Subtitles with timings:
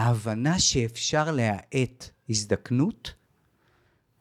[0.00, 3.14] ההבנה שאפשר להאט הזדקנות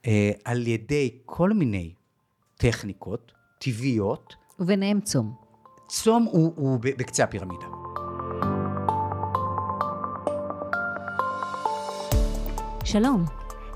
[0.06, 1.94] אה, על ידי כל מיני
[2.58, 4.36] טכניקות טבעיות.
[4.60, 5.36] וביניהם צום.
[5.88, 7.66] צום הוא, הוא בקצה הפירמידה.
[12.84, 13.26] שלום,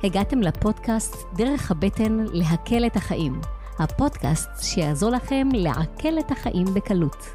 [0.03, 3.41] הגעתם לפודקאסט דרך הבטן להקל את החיים.
[3.79, 7.25] הפודקאסט שיעזור לכם לעכל את החיים בקלות.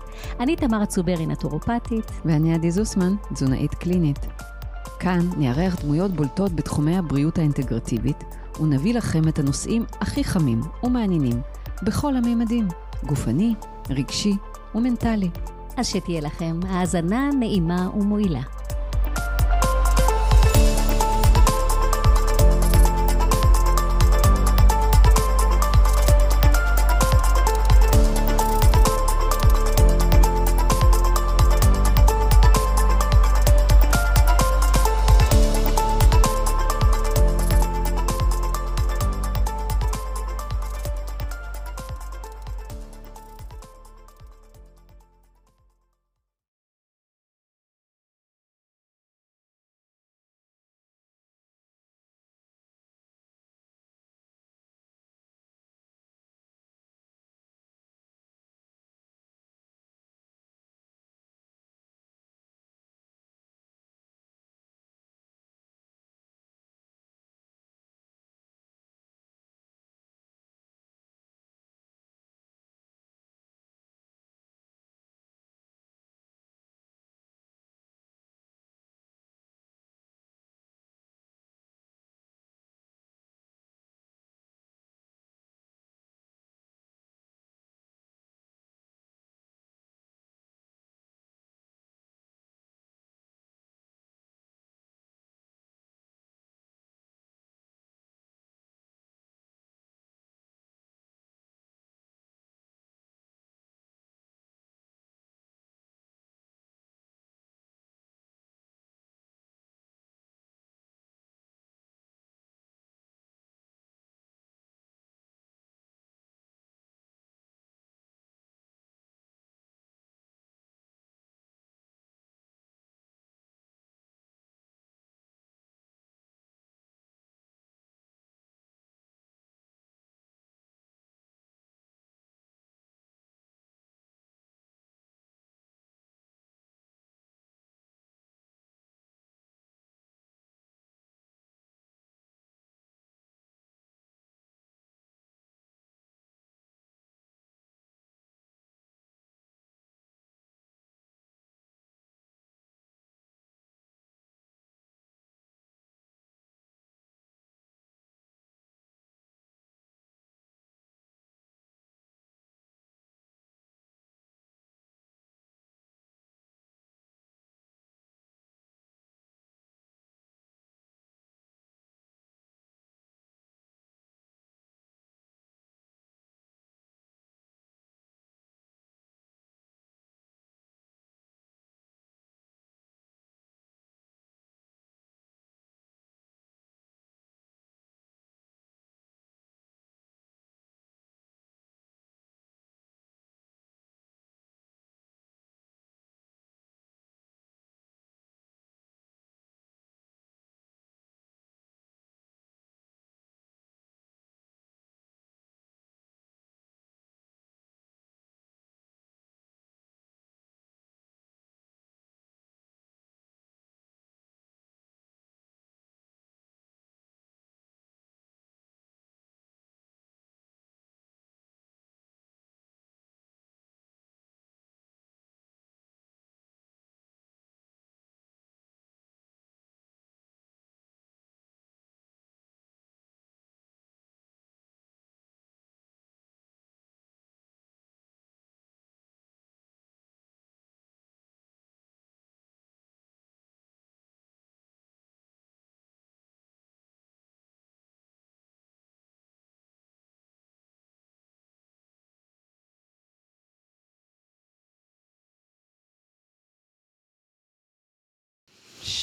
[0.41, 2.11] אני תמר צוברי, נטורופטית.
[2.25, 4.19] ואני עדי זוסמן, תזונאית קלינית.
[5.01, 8.25] כאן נארח דמויות בולטות בתחומי הבריאות האינטגרטיבית,
[8.61, 11.41] ונביא לכם את הנושאים הכי חמים ומעניינים
[11.83, 12.69] בכל הממדים,
[13.07, 13.55] גופני,
[13.91, 14.37] רגשי
[14.75, 15.31] ומנטלי.
[15.77, 18.41] אז שתהיה לכם האזנה נעימה ומועילה.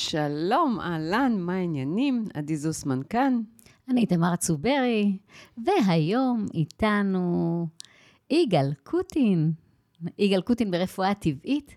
[0.10, 2.26] שלום, אהלן, מה העניינים?
[2.34, 3.42] עדי זוסמן כאן.
[3.90, 5.18] אני תמר צוברי,
[5.66, 7.68] והיום איתנו
[8.30, 9.52] יגאל קוטין.
[10.18, 11.76] יגאל קוטין ברפואה טבעית.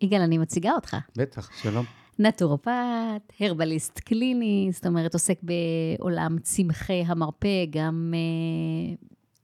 [0.00, 0.96] יגאל, אני מציגה אותך.
[1.16, 1.84] בטח, שלום.
[2.18, 8.94] נטורופט, הרבליסט קליני, זאת אומרת, עוסק בעולם צמחי המרפא, גם אה,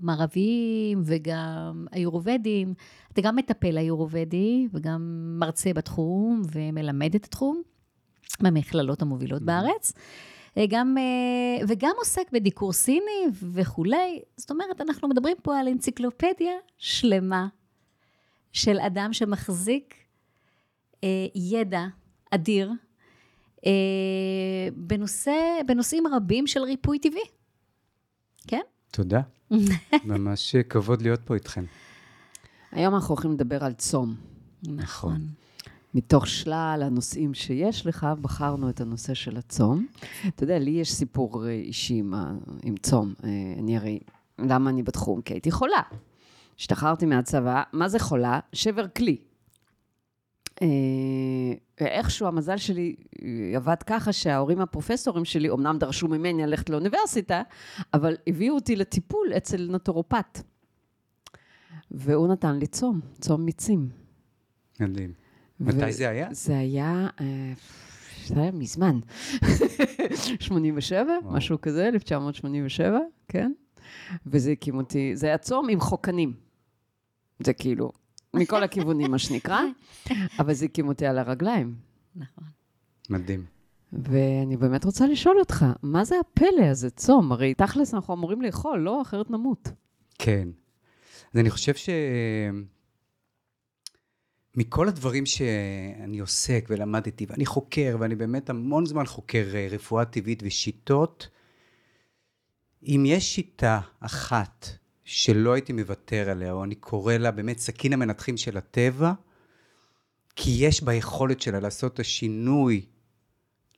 [0.00, 2.74] מערביים וגם איורובדים.
[3.12, 5.00] אתה גם מטפל איורובדי וגם
[5.38, 7.62] מרצה בתחום ומלמד את התחום
[8.40, 9.92] במכללות המובילות בארץ.
[10.58, 14.20] אה, גם, אה, וגם עוסק בדיקור סיני וכולי.
[14.36, 17.48] זאת אומרת, אנחנו מדברים פה על אנציקלופדיה שלמה
[18.52, 19.94] של אדם שמחזיק
[21.04, 21.86] אה, ידע
[22.30, 22.72] אדיר
[24.76, 25.32] בנושא,
[25.66, 27.20] בנושאים רבים של ריפוי טבעי.
[28.46, 28.60] כן?
[28.90, 29.20] תודה.
[30.04, 31.64] ממש כבוד להיות פה איתכם.
[32.72, 34.14] היום אנחנו הולכים לדבר על צום.
[34.62, 35.20] נכון.
[35.96, 39.86] מתוך שלל הנושאים שיש לך, בחרנו את הנושא של הצום.
[40.28, 42.14] אתה יודע, לי יש סיפור אה, אישי עם,
[42.62, 43.14] עם צום.
[43.24, 43.28] אה,
[43.58, 43.98] אני הרי,
[44.38, 45.20] למה אני בתחום?
[45.22, 45.82] כי הייתי חולה.
[46.58, 48.40] השתחררתי מהצבא, מה זה חולה?
[48.52, 49.16] שבר כלי.
[50.62, 50.68] אה,
[51.80, 52.96] איכשהו המזל שלי
[53.56, 57.42] עבד ככה שההורים הפרופסורים שלי אומנם דרשו ממני ללכת לאוניברסיטה,
[57.94, 60.42] אבל הביאו אותי לטיפול אצל נטורופט.
[61.90, 63.88] והוא נתן לי צום, צום מיצים.
[64.80, 65.25] מדהים.
[65.60, 66.28] מתי זה היה?
[66.30, 67.52] זה היה, אה,
[68.26, 69.00] זה היה מזמן.
[70.40, 71.34] 87, וואו.
[71.34, 72.98] משהו כזה, 1987,
[73.28, 73.52] כן.
[74.26, 76.32] וזה הקים אותי, זה היה צום עם חוקנים.
[77.40, 77.92] זה כאילו,
[78.34, 79.60] מכל הכיוונים, מה שנקרא,
[80.40, 81.74] אבל זה הקים אותי על הרגליים.
[82.16, 82.44] נכון.
[83.10, 83.44] מדהים.
[83.92, 87.32] ואני באמת רוצה לשאול אותך, מה זה הפלא הזה, צום?
[87.32, 89.02] הרי תכלס אנחנו אמורים לאכול, לא?
[89.02, 89.68] אחרת נמות.
[90.18, 90.48] כן.
[91.34, 91.88] אז אני חושב ש...
[94.56, 100.42] מכל הדברים שאני עוסק ולמדתי, ואני חוקר, ואני באמת המון זמן חוקר אה, רפואה טבעית
[100.46, 101.28] ושיטות,
[102.82, 104.66] אם יש שיטה אחת
[105.04, 109.12] שלא הייתי מוותר עליה, או אני קורא לה באמת סכין המנתחים של הטבע,
[110.36, 112.86] כי יש ביכולת שלה לעשות את השינוי,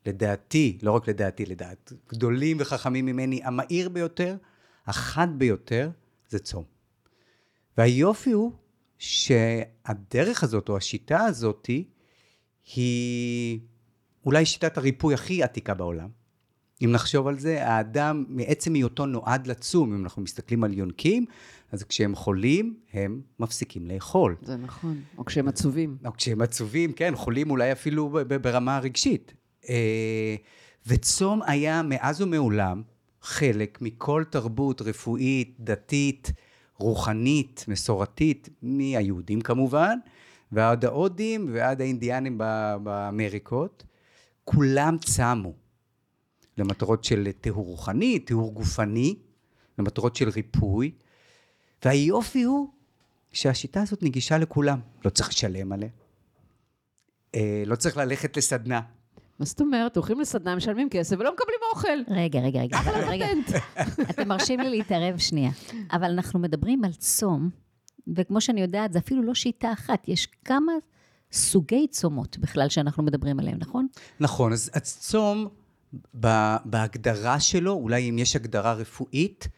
[0.06, 4.36] לדעתי, לא רק לדעתי, לדעת גדולים וחכמים ממני, המהיר ביותר,
[4.86, 5.90] החד ביותר,
[6.28, 6.64] זה צום.
[7.78, 8.52] והיופי הוא
[8.98, 11.70] שהדרך הזאת, או השיטה הזאת,
[12.74, 13.60] היא
[14.26, 16.08] אולי שיטת הריפוי הכי עתיקה בעולם.
[16.84, 21.26] אם נחשוב על זה, האדם מעצם היותו נועד לצום, אם אנחנו מסתכלים על יונקים,
[21.72, 24.36] אז כשהם חולים, הם מפסיקים לאכול.
[24.42, 25.96] זה נכון, או כשהם עצובים.
[26.04, 29.34] או כשהם עצובים, כן, חולים אולי אפילו ברמה הרגשית.
[29.68, 30.36] אה,
[30.86, 32.82] וצום היה מאז ומעולם
[33.22, 36.32] חלק מכל תרבות רפואית, דתית,
[36.78, 39.98] רוחנית, מסורתית, מהיהודים כמובן,
[40.52, 42.38] ועד ההודים ועד האינדיאנים
[42.82, 43.84] באמריקות,
[44.44, 45.52] כולם צמו.
[46.58, 49.16] למטרות של טיהור רוחני, טיהור גופני,
[49.78, 50.92] למטרות של ריפוי.
[51.84, 52.68] והיופי הוא
[53.32, 54.80] שהשיטה הזאת נגישה לכולם.
[55.04, 55.88] לא צריך לשלם עליה.
[57.34, 58.80] אה, לא צריך ללכת לסדנה.
[59.38, 59.96] מה זאת אומרת?
[59.96, 62.12] הולכים לסדנה, משלמים כסף ולא מקבלים אוכל.
[62.14, 62.78] רגע, רגע, רגע.
[63.08, 63.26] רגע.
[64.10, 65.50] אתם מרשים לי להתערב שנייה.
[65.92, 67.50] אבל אנחנו מדברים על צום,
[68.16, 70.72] וכמו שאני יודעת, זה אפילו לא שיטה אחת, יש כמה
[71.32, 73.86] סוגי צומות בכלל שאנחנו מדברים עליהם, נכון?
[74.20, 75.48] נכון, אז, אז צום
[76.64, 79.48] בהגדרה שלו, אולי אם יש הגדרה רפואית,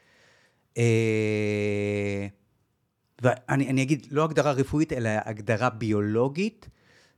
[0.78, 2.26] אה,
[3.22, 6.68] ואני אגיד, לא הגדרה רפואית, אלא הגדרה ביולוגית,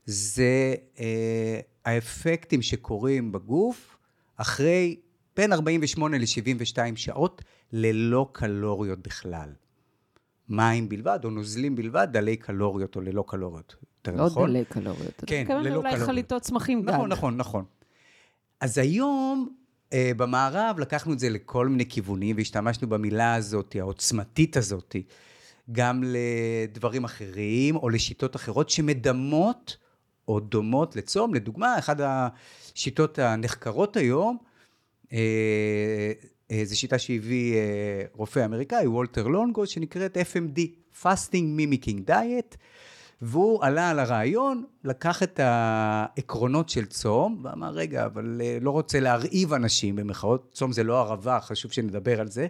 [0.06, 3.96] זה אה, האפקטים שקורים בגוף
[4.36, 4.96] אחרי
[5.36, 9.48] בין 48 ל-72 שעות ללא קלוריות בכלל.
[10.48, 13.76] מים בלבד, או נוזלים בלבד, דלי קלוריות או ללא קלוריות.
[13.98, 14.50] יותר לא נכון?
[14.50, 15.24] דלי קלוריות.
[15.26, 15.84] כן, ללא קלוריות.
[15.84, 17.12] אולי חליטות צמחים נכון, גד.
[17.12, 17.64] נכון, נכון.
[18.60, 19.48] אז היום
[19.92, 24.96] אה, במערב לקחנו את זה לכל מיני כיוונים, והשתמשנו במילה הזאת, העוצמתית הזאת,
[25.72, 29.76] גם לדברים אחרים, או לשיטות אחרות שמדמות
[30.28, 31.34] או דומות לצום.
[31.34, 34.38] לדוגמה, אחת השיטות הנחקרות היום,
[35.12, 36.12] אה,
[36.50, 40.60] אה, זו שיטה שהביא אה, רופא אמריקאי, וולטר לונגו, שנקראת FMD,
[41.02, 42.56] Fasting Mimicking Diet,
[43.22, 49.52] והוא עלה על הרעיון, לקח את העקרונות של צום, ואמר, רגע, אבל לא רוצה להרעיב
[49.52, 52.46] אנשים, במרכאות, צום זה לא ערבה, חשוב שנדבר על זה,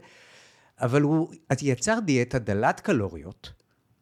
[0.81, 1.29] אבל הוא
[1.63, 3.53] יצר דיאטה דלת קלוריות,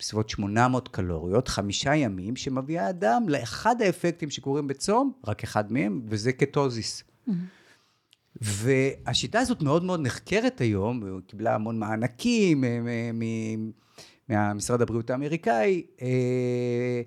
[0.01, 6.33] בסביבות 800 קלוריות, חמישה ימים, שמביאה אדם לאחד האפקטים שקורים בצום, רק אחד מהם, וזה
[6.33, 7.03] קטוזיס.
[7.03, 7.33] Mm-hmm.
[8.41, 12.65] והשיטה הזאת מאוד מאוד נחקרת היום, והיא קיבלה המון מענקים
[14.29, 17.03] מהמשרד הבריאות האמריקאי, אה,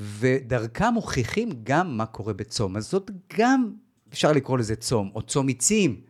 [0.00, 2.76] ודרכם מוכיחים גם מה קורה בצום.
[2.76, 3.72] אז זאת גם,
[4.12, 6.00] אפשר לקרוא לזה צום, או צום עצים.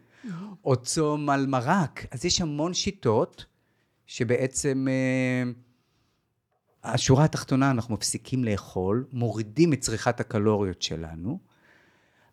[0.65, 2.07] או צום על מרק.
[2.11, 3.45] אז יש המון שיטות
[4.07, 4.87] שבעצם...
[6.85, 11.39] השורה התחתונה, אנחנו מפסיקים לאכול, מורידים את צריכת הקלוריות שלנו,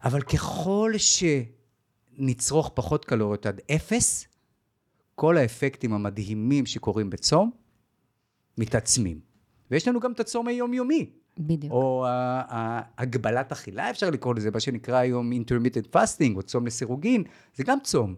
[0.04, 0.94] אבל ככל
[2.18, 4.28] שנצרוך פחות קלוריות עד אפס,
[5.16, 7.52] כל האפקטים המדהימים שקורים בצום
[8.58, 9.20] מתעצמים.
[9.72, 11.74] ויש לנו גם את הצום היומיומי, בדיוק.
[11.74, 12.06] או
[12.98, 17.24] הגבלת אכילה, אפשר לקרוא לזה, מה שנקרא היום intermittent fasting, או צום לסירוגין,
[17.56, 18.16] זה גם צום.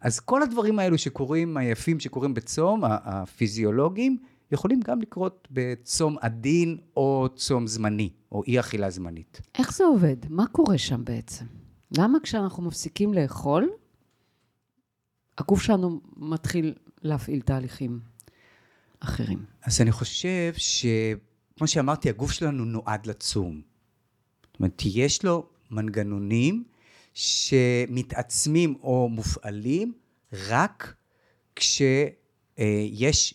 [0.00, 4.18] אז כל הדברים האלו שקורים, היפים שקורים בצום, הפיזיולוגיים,
[4.52, 9.40] יכולים גם לקרות בצום עדין או צום זמני, או אי אכילה זמנית.
[9.58, 10.16] איך זה עובד?
[10.28, 11.44] מה קורה שם בעצם?
[11.98, 13.70] למה כשאנחנו מפסיקים לאכול,
[15.38, 18.00] הגוף שלנו מתחיל להפעיל תהליכים
[19.00, 19.44] אחרים?
[19.62, 23.60] אז אני חושב שכמו שאמרתי, הגוף שלנו נועד לצום.
[24.52, 26.64] זאת אומרת, יש לו מנגנונים
[27.14, 29.92] שמתעצמים או מופעלים
[30.32, 30.94] רק
[31.56, 33.34] כשיש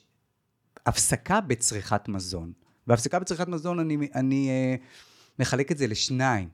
[0.88, 2.51] הפסקה בצריכת מזון.
[2.88, 4.75] והפסקה בצריכת מזון, אני, אני אה,
[5.39, 6.50] מחלק את זה לשניים.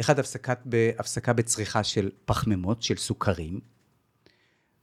[0.00, 0.58] אחד, הפסקת,
[0.98, 3.60] הפסקה בצריכה של פחמימות, של סוכרים,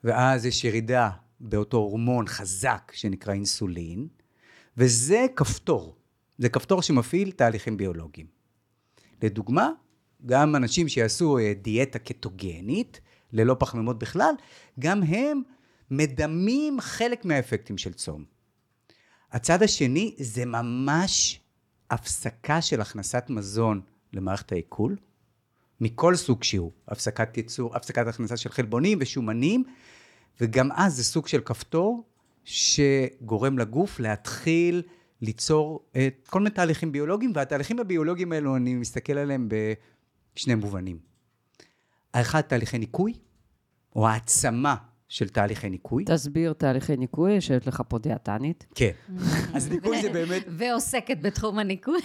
[0.03, 4.07] ואז יש ירידה באותו הורמון חזק שנקרא אינסולין,
[4.77, 5.95] וזה כפתור.
[6.37, 8.27] זה כפתור שמפעיל תהליכים ביולוגיים.
[9.23, 9.69] לדוגמה,
[10.25, 13.01] גם אנשים שיעשו אה, דיאטה קטוגנית,
[13.33, 14.33] ללא פחמימות בכלל,
[14.79, 15.41] גם הם
[15.91, 18.38] מדמים חלק מהאפקטים של צום.
[19.31, 21.39] הצד השני זה ממש
[21.89, 23.81] הפסקה של הכנסת מזון
[24.13, 24.97] למערכת העיכול,
[25.81, 29.63] מכל סוג שהוא, הפסקת ייצור, הפסקת הכנסה של חלבונים ושומנים,
[30.41, 32.03] וגם אז זה סוג של כפתור
[32.43, 34.81] שגורם לגוף להתחיל
[35.21, 39.49] ליצור את כל מיני תהליכים ביולוגיים, והתהליכים הביולוגיים האלו, אני מסתכל עליהם
[40.35, 40.99] בשני מובנים.
[42.13, 43.13] האחד, תהליכי ניקוי,
[43.95, 44.75] או העצמה
[45.09, 46.03] של תהליכי ניקוי.
[46.05, 48.65] תסביר תהליכי ניקוי, יושבת לך פה דיאטנית.
[48.75, 48.91] כן.
[49.55, 50.43] אז ניקוי זה באמת...
[50.47, 51.99] ועוסקת בתחום הניקוי.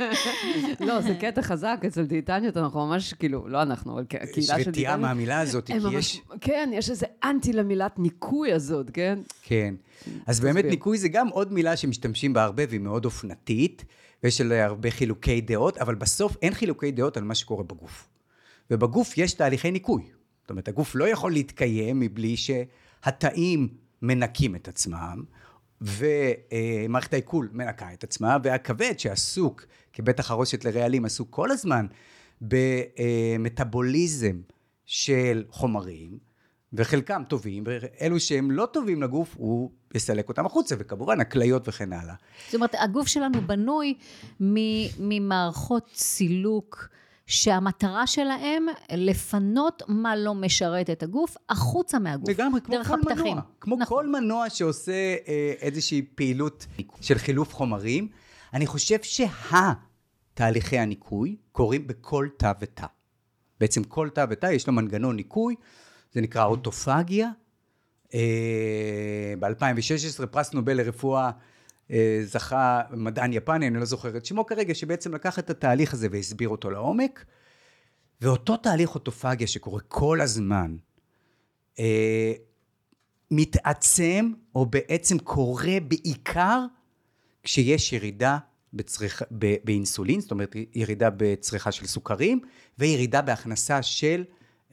[0.86, 4.46] לא, זה קטע חזק, אצל דיאטניות אנחנו ממש, כאילו, לא אנחנו, אבל קהילה של יש
[4.46, 4.68] דיאטניות.
[4.68, 6.20] רתיעה מהמילה הזאת, כי יש...
[6.40, 9.18] כן, יש איזה אנטי למילת ניקוי הזאת, כן?
[9.42, 9.74] כן.
[10.26, 10.64] אז באמת.
[10.64, 13.84] ניקוי זה גם עוד מילה שמשתמשים בה הרבה והיא מאוד אופנתית,
[14.24, 18.08] ויש עליה הרבה חילוקי דעות, אבל בסוף אין חילוקי דעות על מה שקורה בגוף.
[18.70, 20.02] ובגוף יש תהליכי ניקוי.
[20.50, 23.68] זאת אומרת, הגוף לא יכול להתקיים מבלי שהתאים
[24.02, 25.22] מנקים את עצמם,
[25.80, 31.86] ומערכת העיכול מנקה את עצמה, והכבד שעסוק כבית החרושת לרעלים, עסוק כל הזמן
[32.40, 34.40] במטאבוליזם
[34.86, 36.18] של חומרים,
[36.72, 42.14] וחלקם טובים, ואלו שהם לא טובים לגוף, הוא יסלק אותם החוצה, וכמובן הכליות וכן הלאה.
[42.46, 43.94] זאת אומרת, הגוף שלנו בנוי
[44.98, 46.88] ממערכות סילוק.
[47.30, 52.28] שהמטרה שלהם לפנות מה לא משרת את הגוף החוצה מהגוף.
[52.28, 53.32] לגמרי, כמו דרך כל הפתחים.
[53.32, 53.42] מנוע.
[53.60, 53.98] כמו נכון.
[53.98, 54.92] כל מנוע שעושה
[55.28, 56.66] אה, איזושהי פעילות
[57.00, 58.08] של חילוף חומרים,
[58.54, 62.86] אני חושב שהתהליכי הניקוי קורים בכל תא ותא.
[63.60, 65.54] בעצם כל תא ותא יש לו מנגנון ניקוי,
[66.12, 67.30] זה נקרא אוטופגיה.
[68.14, 71.30] אה, ב-2016 פרס נובל לרפואה אה,
[72.24, 76.48] זכה מדען יפני, אני לא זוכר את שמו כרגע, שבעצם לקח את התהליך הזה והסביר
[76.48, 77.24] אותו לעומק.
[78.20, 80.76] ואותו תהליך אוטופגיה שקורה כל הזמן,
[81.78, 82.32] אה,
[83.30, 86.64] מתעצם, או בעצם קורה בעיקר
[87.42, 88.38] כשיש ירידה
[88.72, 92.40] בצריך, ב, באינסולין, זאת אומרת ירידה בצריכה של סוכרים,
[92.78, 94.24] וירידה בהכנסה של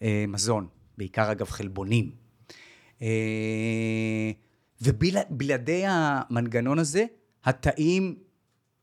[0.02, 2.12] אה, מזון, בעיקר אגב חלבונים.
[3.02, 4.32] אה,
[4.82, 7.06] ובלעדי המנגנון הזה,
[7.44, 8.16] התאים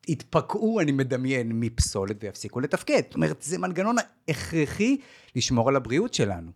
[0.08, 3.02] יתפקעו, אני מדמיין, מפסולת ויפסיקו לתפקד.
[3.04, 3.96] זאת אומרת, זה מנגנון
[4.28, 4.96] הכרחי
[5.36, 6.50] לשמור על הבריאות שלנו.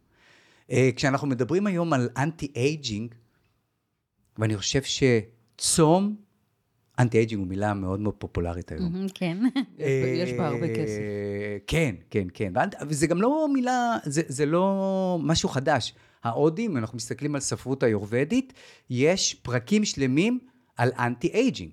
[0.71, 3.15] אה, כשאנחנו מדברים היום על anti aging,
[4.39, 6.17] ואני חושב שצום,
[6.99, 9.07] anti aging הוא מילה מאוד מאוד פופולרית היום.
[9.15, 9.39] כן.
[9.79, 10.99] יש בה הרבה אה, כסף.
[11.67, 12.53] כן, כן, כן.
[12.89, 15.95] וזה גם לא מילה, זה, זה לא משהו חדש.
[16.25, 18.53] ההודים, אנחנו מסתכלים על ספרות האיורוודית,
[18.91, 20.39] יש פרקים שלמים
[20.77, 21.73] על anti aging.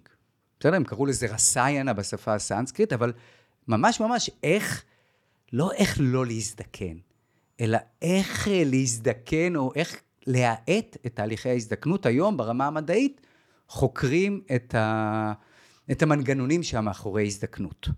[0.59, 3.13] בסדר, הם קראו לזה רסיינה בשפה הסנסקריט, אבל
[3.67, 4.83] ממש ממש איך,
[5.53, 6.97] לא איך לא להזדקן,
[7.61, 12.05] אלא איך להזדקן, או איך להאט את תהליכי ההזדקנות.
[12.05, 13.21] היום, ברמה המדעית,
[13.67, 15.33] חוקרים את, ה,
[15.91, 17.89] את המנגנונים שמאחורי הזדקנות.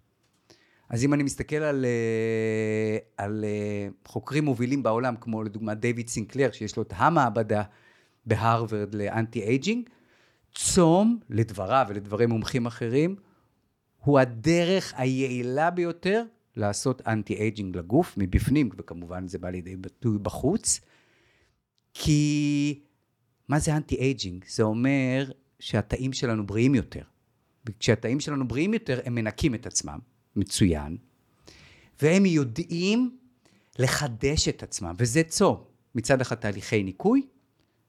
[0.90, 6.52] אז אם אני מסתכל על, אה, על אה, חוקרים מובילים בעולם, כמו לדוגמה דיוויד סינקלר,
[6.52, 7.64] שיש לו את המעבדה
[8.26, 9.90] בהרווארד ל anti aging,
[10.56, 13.16] צום, לדבריו ולדברי מומחים אחרים,
[13.98, 16.24] הוא הדרך היעילה ביותר
[16.56, 20.80] לעשות anti aging לגוף, מבפנים, וכמובן זה בא לידי ביטוי בחוץ,
[21.94, 22.80] כי
[23.50, 24.46] מה זה anti aging?
[24.48, 27.04] זה אומר שהתאים שלנו בריאים יותר.
[27.66, 30.00] וכשהתאים שלנו בריאים יותר, הם מנקים את עצמם,
[30.38, 30.98] מצוין.
[32.02, 33.18] והם יודעים
[33.80, 35.64] לחדש את עצמם, וזה צום.
[35.96, 37.22] מצד אחד תהליכי ניקוי,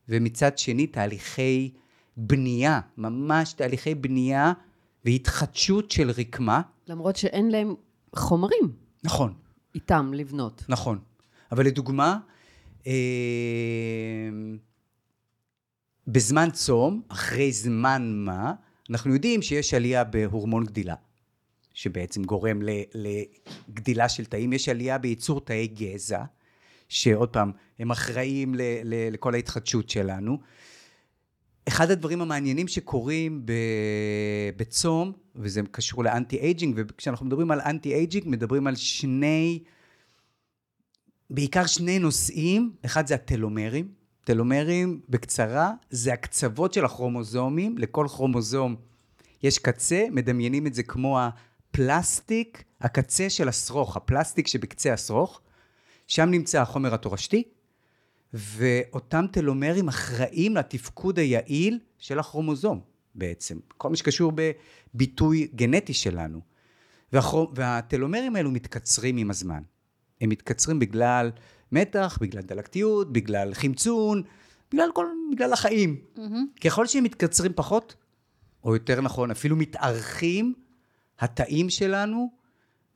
[0.08, 1.70] ומצד שני תהליכי
[2.16, 4.52] בנייה, ממש תהליכי בנייה
[5.04, 6.60] והתחדשות של רקמה.
[6.86, 7.74] למרות שאין להם
[8.16, 8.72] חומרים
[9.04, 9.34] נכון,
[9.74, 10.64] איתם לבנות.
[10.68, 10.98] נכון.
[11.52, 12.18] אבל לדוגמה,
[12.86, 12.92] אה,
[16.06, 18.52] בזמן צום, אחרי זמן מה,
[18.90, 20.94] אנחנו יודעים שיש עלייה בהורמון גדילה,
[21.78, 22.60] שבעצם גורם
[22.94, 26.22] לגדילה של תאים, יש עלייה בייצור תאי גזע,
[26.88, 30.38] שעוד פעם, הם אחראים ל- ל- לכל ההתחדשות שלנו.
[31.68, 33.46] אחד הדברים המעניינים שקורים
[34.56, 39.62] בצום, וזה קשור ל anti aging, וכשאנחנו מדברים על anti aging, מדברים על שני,
[41.30, 43.88] בעיקר שני נושאים, אחד זה הטלומרים,
[44.24, 48.76] טלומרים בקצרה, זה הקצוות של הכרומוזומים, לכל כרומוזום
[49.42, 51.18] יש קצה, מדמיינים את זה כמו
[51.78, 55.40] הפלסטיק, הקצה של השרוך, הפלסטיק שבקצה השרוך,
[56.06, 57.42] שם נמצא החומר התורשתי,
[58.34, 62.80] ואותם טלומרים אחראים לתפקוד היעיל של הכרומוזום
[63.14, 64.32] בעצם, כל מה שקשור
[64.94, 66.40] בביטוי גנטי שלנו.
[67.12, 69.62] והכרום, והטלומרים האלו מתקצרים עם הזמן.
[70.20, 71.30] הם מתקצרים בגלל
[71.72, 74.22] מתח, בגלל דלקתיות, בגלל חמצון,
[74.72, 76.00] בגלל, כל, בגלל החיים.
[76.16, 76.60] Mm-hmm.
[76.60, 77.94] ככל שהם מתקצרים פחות,
[78.64, 80.54] או יותר נכון, אפילו מתארכים,
[81.20, 82.30] התאים שלנו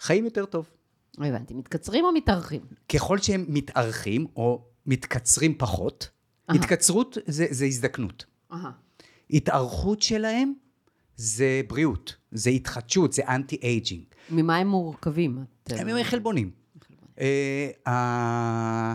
[0.00, 0.71] חיים יותר טוב.
[1.19, 2.61] הבנתי, מתקצרים או מתארכים?
[2.88, 6.11] ככל שהם מתארכים, או מתקצרים פחות,
[6.50, 6.59] אהה.
[6.59, 8.25] התקצרות זה, זה הזדקנות.
[8.52, 8.71] אהה.
[9.31, 10.52] התארכות שלהם
[11.17, 14.05] זה בריאות, זה התחדשות, זה anti aging.
[14.31, 15.38] ממה הם מורכבים?
[15.71, 16.50] הם הם חלבונים.
[17.21, 18.95] אה,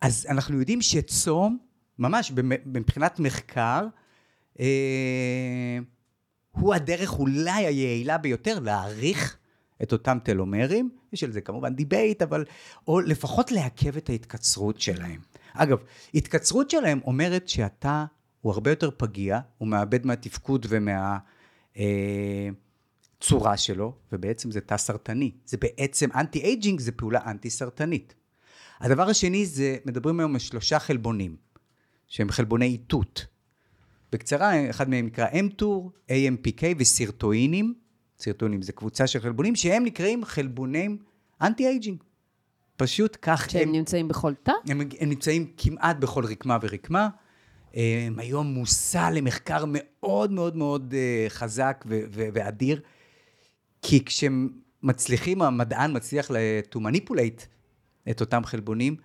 [0.00, 1.58] אז אנחנו יודעים שצום,
[1.98, 2.32] ממש
[2.66, 3.86] מבחינת מחקר,
[4.60, 5.78] אה,
[6.52, 9.36] הוא הדרך אולי היעילה ביותר להאריך
[9.82, 12.44] את אותם טלומרים, יש על זה כמובן debate, אבל,
[12.88, 15.20] או לפחות לעכב את ההתקצרות שלהם.
[15.54, 15.78] אגב,
[16.14, 18.04] התקצרות שלהם אומרת שהתא
[18.40, 21.18] הוא הרבה יותר פגיע, הוא מאבד מהתפקוד ומה...
[21.76, 22.48] אה,
[23.22, 25.30] צורה שלו, ובעצם זה תא סרטני.
[25.46, 28.14] זה בעצם, anti aging זה פעולה אנטי סרטנית.
[28.80, 31.36] הדבר השני זה, מדברים היום על שלושה חלבונים,
[32.08, 33.26] שהם חלבוני איתות.
[34.12, 37.74] בקצרה, אחד מהם נקרא mTOR, AMPK וסירטואינים.
[38.18, 40.98] סירטואינים זה קבוצה של חלבונים שהם נקראים חלבונים
[41.42, 42.02] anti aging.
[42.76, 44.52] פשוט כך שהם הם, נמצאים בכל תא?
[44.68, 47.08] הם, הם נמצאים כמעט בכל רקמה ורקמה.
[47.74, 52.80] הם היום מושא למחקר מאוד מאוד מאוד אה, חזק ו- ו- ואדיר,
[53.82, 56.30] כי כשמצליחים, המדען מצליח
[56.72, 57.46] to manipulate
[58.10, 58.96] את אותם חלבונים,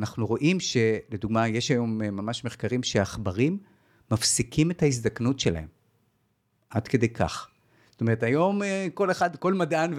[0.00, 3.58] אנחנו רואים שלדוגמה, יש היום אה, ממש מחקרים שעכברים
[4.10, 5.68] מפסיקים את ההזדקנות שלהם.
[6.70, 7.48] עד כדי כך.
[7.90, 9.94] זאת אומרת, היום אה, כל אחד, כל מדען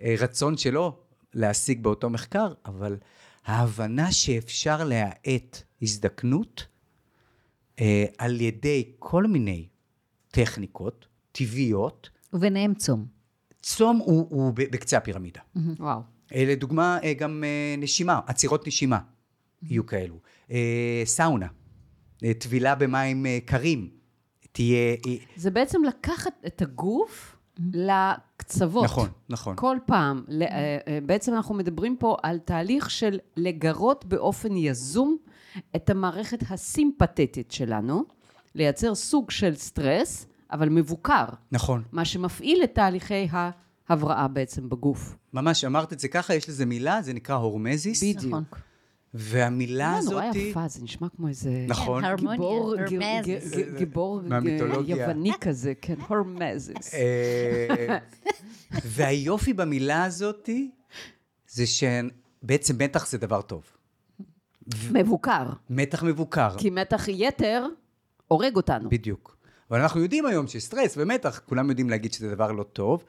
[0.00, 0.98] והרצון שלו
[1.34, 2.96] להשיג באותו מחקר, אבל
[3.44, 6.66] ההבנה שאפשר להאט הזדקנות
[7.80, 9.66] אה, על ידי כל מיני
[10.30, 13.06] טכניקות טבעיות, וביניהם צום.
[13.62, 15.40] צום הוא, הוא בקצה הפירמידה.
[15.78, 16.00] וואו.
[16.34, 18.98] אה, לדוגמה, אה, גם אה, נשימה, עצירות נשימה
[19.62, 20.20] יהיו כאלו.
[20.50, 21.50] אה, סאונה, אה,
[22.38, 23.88] טבילה במים אה, קרים,
[24.52, 24.96] תהיה...
[25.06, 28.84] אה, זה בעצם לקחת את הגוף לקצוות.
[28.84, 29.56] נכון, נכון.
[29.56, 30.24] כל פעם.
[30.42, 30.46] אה,
[30.88, 35.16] אה, בעצם אנחנו מדברים פה על תהליך של לגרות באופן יזום
[35.76, 38.04] את המערכת הסימפתטית שלנו,
[38.54, 41.82] לייצר סוג של סטרס, אבל מבוקר, נכון.
[41.92, 43.28] מה שמפעיל את תהליכי
[43.88, 45.16] ההבראה בעצם בגוף.
[45.32, 48.02] ממש, אמרת את זה ככה, יש לזה מילה, זה נקרא הורמזיס.
[48.02, 48.24] בדיוק.
[48.24, 48.44] נכון.
[49.14, 50.12] והמילה מילה הזאת...
[50.12, 51.64] נורא יפה, זה נשמע כמו איזה...
[51.68, 52.02] נכון.
[52.16, 52.74] גיבור,
[53.78, 54.96] גיבור מהמיתולוגיה.
[54.96, 56.94] יווני כזה, כן, הורמזיס.
[56.94, 57.98] אה,
[58.84, 60.48] והיופי במילה הזאת,
[61.48, 63.62] זה שבעצם מתח זה דבר טוב.
[64.92, 66.58] מבוקר, מתח מבוקר.
[66.58, 67.66] כי מתח יתר
[68.28, 68.90] הורג אותנו.
[68.90, 69.36] בדיוק.
[69.70, 73.04] אבל אנחנו יודעים היום שסטרס ומתח, כולם יודעים להגיד שזה דבר לא טוב.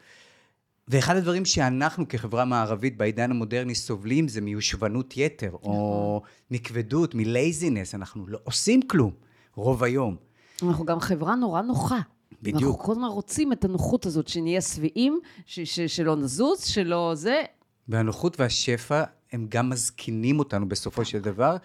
[0.88, 6.21] ואחד הדברים שאנחנו כחברה מערבית בעידן המודרני סובלים זה מיושבנות יתר, או
[6.52, 9.12] מכבדות, מלייזינס, אנחנו לא עושים כלום,
[9.56, 10.15] רוב היום.
[10.63, 12.00] אנחנו גם חברה נורא נוחה.
[12.41, 12.63] בדיוק.
[12.63, 17.41] אנחנו כל הזמן רוצים את הנוחות הזאת, שנהיה שבעים, ש- ש- שלא נזוז, שלא זה.
[17.88, 21.56] והנוחות והשפע הם גם מזקינים אותנו בסופו של דבר,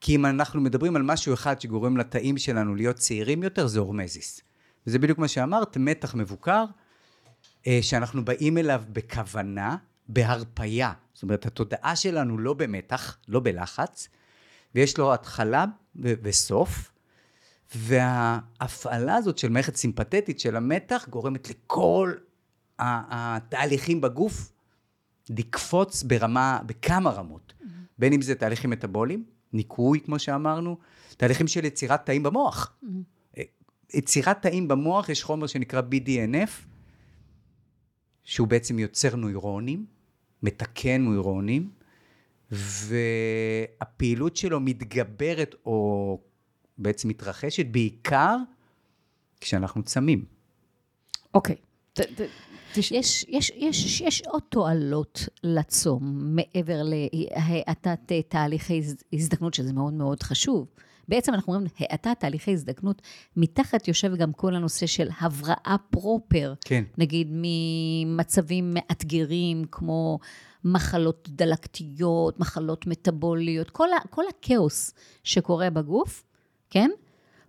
[0.00, 4.40] כי אם אנחנו מדברים על משהו אחד שגורם לתאים שלנו להיות צעירים יותר, זה הורמזיס.
[4.86, 6.64] וזה בדיוק מה שאמרת, מתח מבוקר,
[7.82, 9.76] שאנחנו באים אליו בכוונה,
[10.08, 10.92] בהרפייה.
[11.14, 14.08] זאת אומרת, התודעה שלנו לא במתח, לא בלחץ,
[14.74, 15.64] ויש לו התחלה
[15.96, 16.92] ו- וסוף,
[17.74, 22.14] וההפעלה הזאת של מערכת סימפתטית של המתח גורמת לכל
[22.78, 24.52] התהליכים בגוף
[25.30, 27.52] לקפוץ ברמה, בכמה רמות.
[27.98, 30.76] בין אם זה תהליכים מטאבוליים, ניקוי, כמו שאמרנו,
[31.16, 32.76] תהליכים של יצירת תאים במוח.
[33.94, 36.50] יצירת תאים במוח, יש חומר שנקרא BDNF,
[38.26, 39.86] שהוא בעצם יוצר נוירונים,
[40.42, 41.70] מתקן נוירונים,
[42.50, 46.20] והפעילות שלו מתגברת או
[46.78, 48.36] בעצם מתרחשת בעיקר
[49.40, 50.24] כשאנחנו צמים.
[51.34, 51.56] אוקיי.
[52.76, 60.66] יש, יש, יש, יש עוד תועלות לצום, מעבר להאטת תהליכי הזדקנות, שזה מאוד מאוד חשוב.
[61.08, 63.02] בעצם אנחנו אומרים, האטת תהליכי הזדקנות,
[63.36, 66.54] מתחת יושב גם כל הנושא של הבראה פרופר.
[66.64, 66.84] כן.
[66.98, 70.18] נגיד ממצבים מאתגרים, כמו
[70.64, 76.24] מחלות דלקתיות, מחלות מטבוליות, כל, ה, כל הכאוס שקורה בגוף,
[76.70, 76.90] כן?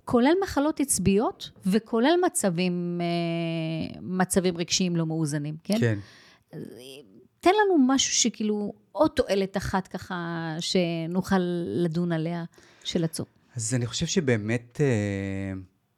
[0.06, 5.80] כולל מחלות עצביות וכולל מצבים, אה, מצבים רגשיים לא מאוזנים, כן?
[5.80, 6.00] כן.
[7.40, 12.44] תן לנו משהו שכאילו, עוד תועלת אחת ככה, שנוכל לדון עליה
[12.84, 13.37] של הצום.
[13.58, 15.54] אז אני חושב שבאמת אה,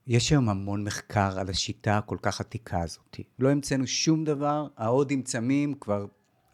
[0.07, 3.19] יש היום המון מחקר על השיטה הכל כך עתיקה הזאת.
[3.39, 6.05] לא המצאנו שום דבר, ההודים צמים כבר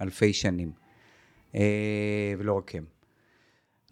[0.01, 0.71] אלפי שנים.
[1.55, 2.85] אה, ולא רק הם.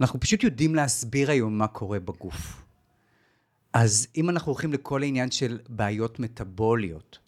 [0.01, 2.63] אנחנו פשוט יודעים להסביר היום מה קורה בגוף.
[3.73, 7.19] אז אם אנחנו הולכים לכל העניין של בעיות מטאבוליות,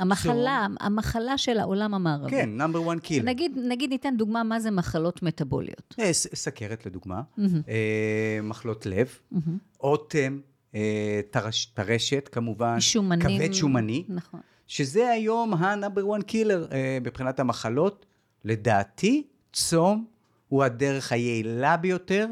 [0.00, 2.30] המחלה, so, המחלה של העולם המערבי.
[2.30, 3.24] כן, number one kill.
[3.24, 5.94] נגיד, נגיד ניתן דוגמה מה זה מחלות מטאבוליות.
[6.00, 7.42] אה, סכרת לדוגמה, mm-hmm.
[7.68, 9.36] אה, מחלות לב, mm-hmm.
[9.80, 10.40] אוטם,
[10.74, 14.40] אה, טרש, טרשת כמובן, שומנים, כבד שומני, נכון.
[14.66, 16.66] שזה היום ה number one killer
[17.02, 18.06] מבחינת המחלות.
[18.44, 20.04] לדעתי, צום
[20.48, 22.26] הוא הדרך היעילה ביותר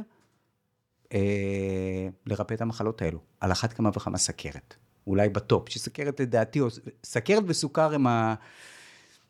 [1.13, 4.75] אה, לרפא את המחלות האלו, על אחת כמה וכמה סכרת.
[5.07, 6.67] אולי ב top, שסכרת לדעתי, או
[7.05, 8.07] סכרת וסוכר הם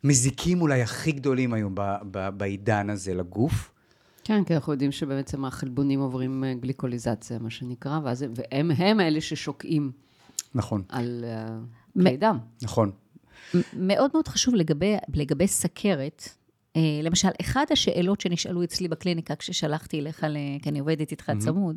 [0.04, 3.72] המזיקים אולי הכי גדולים היום ב, ב, בעידן הזה לגוף.
[4.24, 9.20] כן, כי אנחנו יודעים שבעצם החלבונים עוברים אה, גליקוליזציה, מה שנקרא, ואז, והם הם אלה
[9.20, 9.92] ששוקעים.
[10.54, 10.82] נכון.
[10.88, 12.38] על uh, כלי דם.
[12.62, 12.90] נכון.
[13.72, 16.28] מאוד מאוד חשוב לגבי, לגבי סכרת,
[16.76, 20.26] אה, למשל, אחת השאלות שנשאלו אצלי בקליניקה כששלחתי אליך,
[20.62, 21.38] כי אני עובדת איתך mm-hmm.
[21.38, 21.76] צמוד,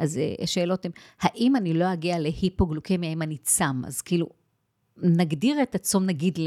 [0.00, 3.82] אז אה, השאלות הן, האם אני לא אגיע להיפוגלוקמיה אם אני צם?
[3.86, 4.28] אז כאילו,
[4.96, 6.38] נגדיר את הצום נגיד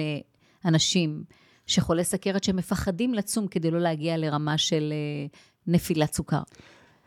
[0.65, 1.23] לאנשים
[1.67, 5.27] שחולי סכרת שמפחדים לצום כדי לא להגיע לרמה של אה,
[5.67, 6.41] נפילת סוכר.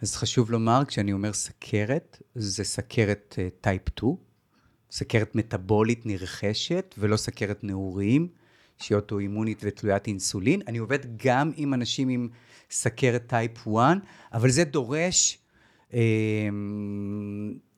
[0.02, 4.12] אז חשוב לומר, כשאני אומר סכרת, זה סכרת טייפ 2,
[4.90, 8.28] סכרת מטבולית נרכשת ולא סכרת נעורים.
[8.78, 10.62] שהיא אוטואימונית ותלוית אינסולין.
[10.66, 12.28] אני עובד גם עם אנשים עם
[12.70, 13.96] סכרת type 1,
[14.32, 15.38] אבל זה דורש...
[15.94, 16.48] אה,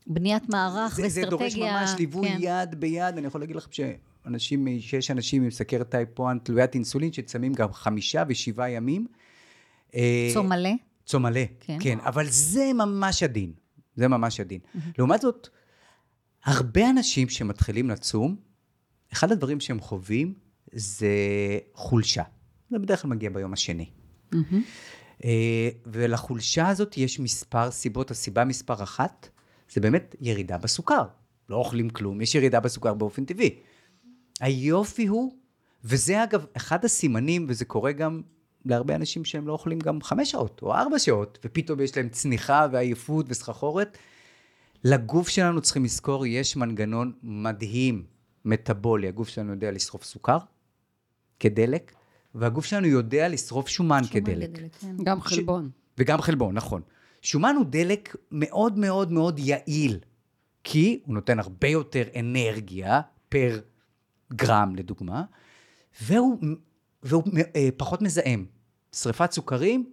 [0.06, 1.24] בניית מערך זה, ואסטרטגיה.
[1.24, 2.36] זה דורש ממש ליווי כן.
[2.40, 3.18] יד ביד.
[3.18, 7.72] אני יכול להגיד לכם שאנשים, שיש אנשים עם סכרת type 1 תלוית אינסולין, שצמים גם
[7.72, 9.06] חמישה ושבעה ימים.
[9.94, 10.70] אה, צום מלא?
[11.06, 11.78] צום מלא, כן.
[11.80, 11.98] כן.
[12.00, 13.52] אבל זה ממש עדין.
[13.96, 14.60] זה ממש עדין.
[14.98, 15.48] לעומת זאת,
[16.44, 18.36] הרבה אנשים שמתחילים לצום,
[19.12, 20.34] אחד הדברים שהם חווים
[20.72, 21.08] זה
[21.74, 22.22] חולשה.
[22.70, 23.90] זה בדרך כלל מגיע ביום השני.
[24.32, 24.36] Mm-hmm.
[25.87, 28.11] ולחולשה הזאת יש מספר סיבות.
[28.11, 29.28] הסיבה מספר אחת,
[29.72, 31.02] זה באמת ירידה בסוכר.
[31.48, 33.57] לא אוכלים כלום, יש ירידה בסוכר באופן טבעי.
[34.40, 35.33] היופי הוא,
[35.85, 38.22] וזה אגב אחד הסימנים, וזה קורה גם
[38.64, 42.66] להרבה אנשים שהם לא אוכלים גם חמש שעות או ארבע שעות, ופתאום יש להם צניחה
[42.72, 43.98] ועייפות וסחחורת.
[44.85, 48.04] לגוף שלנו צריכים לזכור, יש מנגנון מדהים,
[48.44, 49.09] מטאבולי.
[49.09, 50.38] הגוף שלנו יודע לשרוף סוכר,
[51.40, 51.94] כדלק,
[52.34, 54.56] והגוף שלנו יודע לשרוף שומן, שומן כדלק.
[54.56, 54.96] כדלק כן.
[55.04, 55.70] גם חלבון.
[55.74, 55.78] ש...
[55.98, 56.82] וגם חלבון, נכון.
[57.22, 59.98] שומן הוא דלק מאוד מאוד מאוד יעיל,
[60.64, 63.60] כי הוא נותן הרבה יותר אנרגיה פר
[64.32, 65.24] גרם, לדוגמה,
[66.02, 66.38] והוא,
[67.02, 67.22] והוא
[67.56, 68.46] אה, פחות מזהם.
[68.92, 69.90] שריפת סוכרים,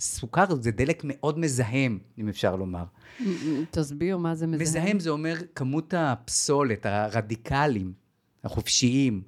[0.00, 2.84] סוכר זה דלק מאוד מזהם, אם אפשר לומר.
[3.70, 4.60] תסביר מה זה מזהם.
[4.60, 7.92] מזהם זה אומר כמות הפסולת, הרדיקלים,
[8.44, 9.22] החופשיים,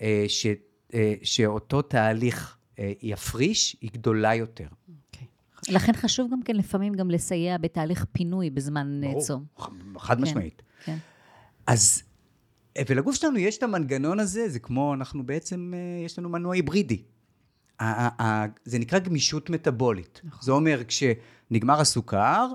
[0.00, 0.46] אה, ש...
[0.94, 4.66] אה, שאותו תהליך אה, יפריש, היא גדולה יותר.
[4.66, 5.24] Okay.
[5.56, 5.74] אוקיי.
[5.74, 9.44] לכן חשוב גם כן לפעמים גם לסייע בתהליך פינוי בזמן ברור, צום.
[9.98, 10.62] חד כן, משמעית.
[10.84, 10.96] כן.
[11.66, 12.02] אז,
[12.88, 15.72] ולגוף שלנו יש את המנגנון הזה, זה כמו, אנחנו בעצם,
[16.04, 17.02] יש לנו מנוע היברידי.
[18.64, 20.20] זה נקרא גמישות מטבולית.
[20.24, 20.42] נכון.
[20.42, 22.46] זה אומר, כשנגמר הסוכר,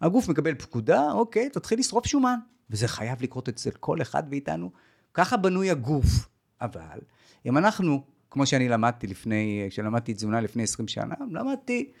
[0.00, 2.38] הגוף מקבל פקודה, אוקיי, תתחיל לשרוף שומן.
[2.70, 4.70] וזה חייב לקרות אצל כל אחד מאיתנו.
[5.14, 6.28] ככה בנוי הגוף.
[6.60, 6.98] אבל
[7.46, 11.92] אם אנחנו, כמו שאני למדתי לפני, כשלמדתי תזונה לפני 20 שנה, למדתי,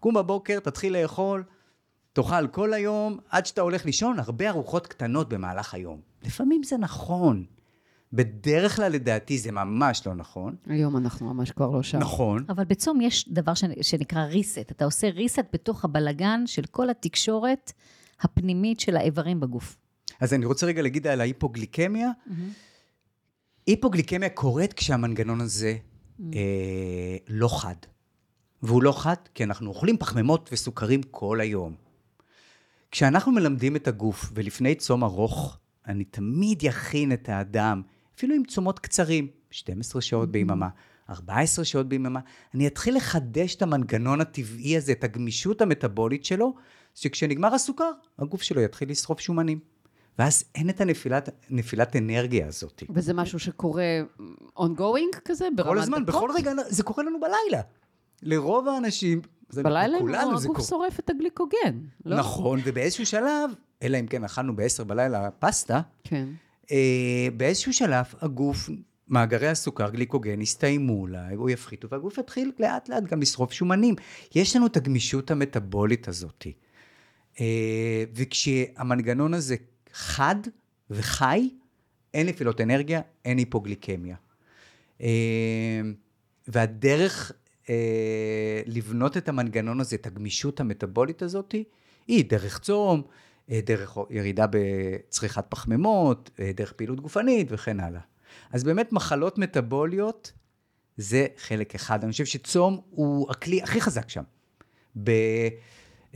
[0.00, 1.44] קום בבוקר, תתחיל לאכול,
[2.12, 6.00] תאכל כל היום, עד שאתה הולך לישון, הרבה ארוחות קטנות במהלך היום.
[6.22, 7.44] לפעמים זה נכון,
[8.12, 10.56] בדרך כלל, לדעתי, זה ממש לא נכון.
[10.66, 11.98] היום אנחנו ממש כבר לא שם.
[11.98, 12.44] נכון.
[12.48, 13.64] אבל בצום יש דבר ש...
[13.82, 14.70] שנקרא reset.
[14.70, 17.72] אתה עושה reset בתוך הבלגן של כל התקשורת
[18.20, 19.76] הפנימית של האיברים בגוף.
[20.20, 22.10] אז אני רוצה רגע להגיד על ההיפוגליקמיה.
[23.70, 25.76] היפוגליקמיה קורית כשהמנגנון הזה
[26.34, 27.74] אה, לא חד.
[28.62, 31.74] והוא לא חד כי אנחנו אוכלים פחמימות וסוכרים כל היום.
[32.90, 37.82] כשאנחנו מלמדים את הגוף, ולפני צום ארוך, אני תמיד יכין את האדם,
[38.16, 40.68] אפילו עם צומות קצרים, 12 שעות ביממה,
[41.10, 42.20] 14 שעות ביממה,
[42.54, 46.54] אני אתחיל לחדש את המנגנון הטבעי הזה, את הגמישות המטבולית שלו,
[46.94, 49.58] שכשנגמר הסוכר, הגוף שלו יתחיל לשרוף שומנים.
[50.20, 52.82] ואז אין את הנפילת, נפילת אנרגיה הזאת.
[52.90, 54.02] וזה משהו שקורה
[54.58, 56.14] ongoing כזה, ברמת כל הזמן, דקות?
[56.14, 57.62] בכל רגע, זה קורה לנו בלילה.
[58.22, 60.62] לרוב האנשים, זה בלילה לכולנו זה קורה.
[60.62, 62.16] שורף את הגליקוגן, לא?
[62.16, 63.50] נכון, ובאיזשהו שלב,
[63.82, 66.28] אלא אם כן אכלנו ב-10 בלילה פסטה, כן.
[66.72, 68.70] אה, באיזשהו שלב הגוף,
[69.08, 73.94] מאגרי הסוכר, גליקוגן, יסתיימו אולי, או יפחיתו, והגוף יתחיל לאט לאט גם לשרוף שומנים.
[74.34, 76.46] יש לנו את הגמישות המטבולית הזאת.
[77.40, 79.56] אה, וכשהמנגנון הזה
[79.92, 80.36] חד
[80.90, 81.50] וחי,
[82.14, 84.16] אין נפילות אנרגיה, אין היפוגליקמיה.
[85.00, 85.80] אה,
[86.48, 87.32] והדרך
[87.68, 91.54] אה, לבנות את המנגנון הזה, את הגמישות המטבולית הזאת,
[92.08, 93.02] היא דרך צום,
[93.50, 98.00] אה, דרך ירידה בצריכת פחמימות, דרך פעילות גופנית וכן הלאה.
[98.52, 100.32] אז באמת מחלות מטבוליות
[100.96, 102.04] זה חלק אחד.
[102.04, 104.22] אני חושב שצום הוא הכלי הכי חזק שם.
[105.04, 105.10] ב...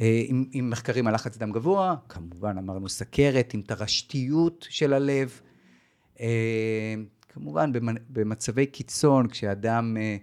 [0.01, 5.41] אה, עם, עם מחקרים על לחץ דם גבוה, כמובן אמרנו סכרת, עם תרשתיות של הלב.
[6.21, 6.95] אה,
[7.29, 10.17] כמובן במ- במצבי קיצון, כשאדם אה,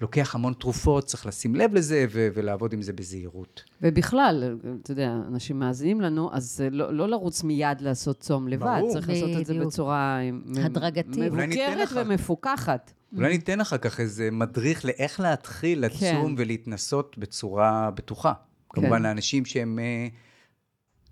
[0.00, 3.62] לוקח המון תרופות, צריך לשים לב לזה ו- ולעבוד עם זה בזהירות.
[3.82, 8.92] ובכלל, אתה יודע, אנשים מאזינים לנו, אז לא, לא לרוץ מיד לעשות צום לבד, ברור.
[8.92, 9.54] צריך לעשות את זה.
[9.60, 10.18] בצורה
[10.56, 11.16] הדרגתית.
[11.16, 12.00] מבוקרת לך.
[12.06, 12.92] ומפוקחת.
[13.16, 16.34] אולי ניתן אחר כך איזה מדריך לאיך להתחיל לצום כן.
[16.36, 18.32] ולהתנסות בצורה בטוחה.
[18.68, 20.08] כמובן לאנשים שהם אה,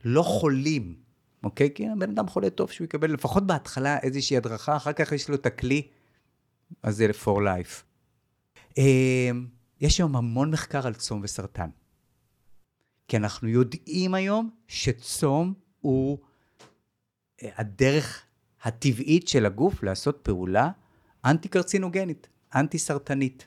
[0.04, 0.94] לא חולים,
[1.42, 1.70] אוקיי?
[1.74, 5.34] כי הבן אדם חולה טוב שהוא יקבל לפחות בהתחלה איזושהי הדרכה, אחר כך יש לו
[5.34, 5.88] את הכלי,
[6.82, 7.82] אז זה ל-for life.
[8.78, 9.30] אה,
[9.80, 11.68] יש היום המון מחקר על צום וסרטן.
[13.08, 16.18] כי אנחנו יודעים היום שצום הוא
[17.42, 18.22] אה, הדרך
[18.62, 20.70] הטבעית של הגוף לעשות פעולה
[21.24, 23.46] אנטי-קרצינוגנית, אנטי-סרטנית.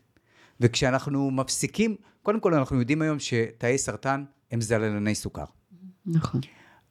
[0.60, 1.96] וכשאנחנו מפסיקים,
[2.28, 5.44] קודם כל אנחנו יודעים היום שתאי סרטן הם זללני סוכר.
[6.06, 6.42] נכון.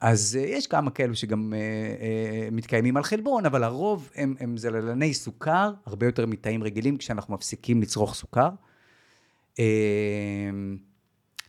[0.00, 1.56] אז uh, יש כמה כאלו שגם uh,
[2.50, 7.34] uh, מתקיימים על חלבון, אבל הרוב הם, הם זללני סוכר, הרבה יותר מתאים רגילים כשאנחנו
[7.34, 8.48] מפסיקים לצרוך סוכר.
[9.54, 9.58] Uh,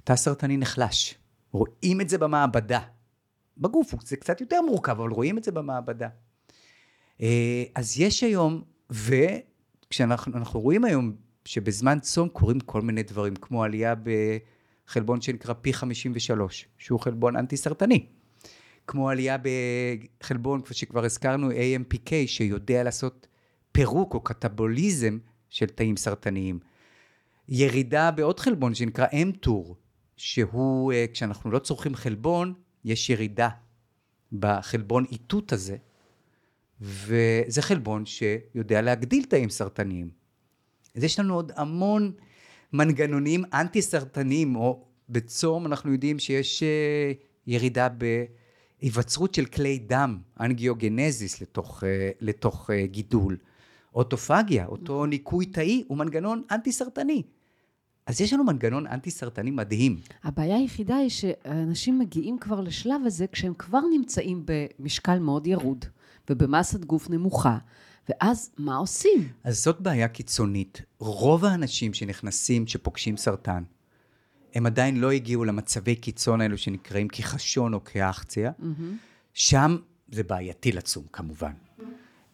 [0.04, 1.16] תא סרטני נחלש,
[1.52, 2.80] רואים את זה במעבדה.
[3.58, 6.10] בגוף זה קצת יותר מורכב, אבל רואים את זה במעבדה.
[7.18, 7.24] Uh,
[7.76, 13.94] אז יש היום, וכשאנחנו אנחנו רואים היום שבזמן צום קורים כל מיני דברים, כמו עלייה
[14.88, 18.06] בחלבון שנקרא פי 53, שהוא חלבון אנטי-סרטני.
[18.88, 19.38] כמו עלייה
[20.22, 23.28] בחלבון, כפי שכבר הזכרנו, AMPK, שיודע לעשות
[23.72, 25.18] פירוק או קטבוליזם
[25.50, 26.60] של תאים סרטניים.
[27.50, 29.74] ירידה בעוד חלבון שנקרא mTOR,
[30.18, 32.54] שהוא, אה, כשאנחנו לא צורכים חלבון,
[32.86, 33.50] יש ירידה
[34.32, 35.78] בחלבון איתות הזה,
[36.82, 40.27] וזה חלבון שיודע להגדיל תאים סרטניים.
[40.98, 42.12] אז יש לנו עוד המון
[42.74, 47.12] מנגנונים אנטי-סרטניים, או בצום אנחנו יודעים שיש אה,
[47.48, 47.88] ירידה
[48.82, 53.38] בהיווצרות של כלי דם, אנגיוגנזיס לתוך, אה, לתוך אה, גידול.
[53.96, 57.24] אוטופגיה, אותו ניקוי תאי, הוא מנגנון אנטי-סרטני.
[58.06, 60.00] אז יש לנו מנגנון אנטי-סרטני מדהים.
[60.24, 65.86] הבעיה היחידה היא שאנשים מגיעים כבר לשלב הזה כשהם כבר נמצאים במשקל מאוד ירוד
[66.30, 67.58] ובמסת גוף נמוכה,
[68.10, 69.28] ואז מה עושים?
[69.44, 70.82] אז זאת בעיה קיצונית.
[71.00, 73.64] רוב האנשים שנכנסים, שפוגשים סרטן,
[74.56, 78.52] הם עדיין לא הגיעו למצבי קיצון האלו שנקראים כחשון או כאחציה.
[79.34, 79.78] שם
[80.12, 81.52] זה בעייתי לצום, כמובן.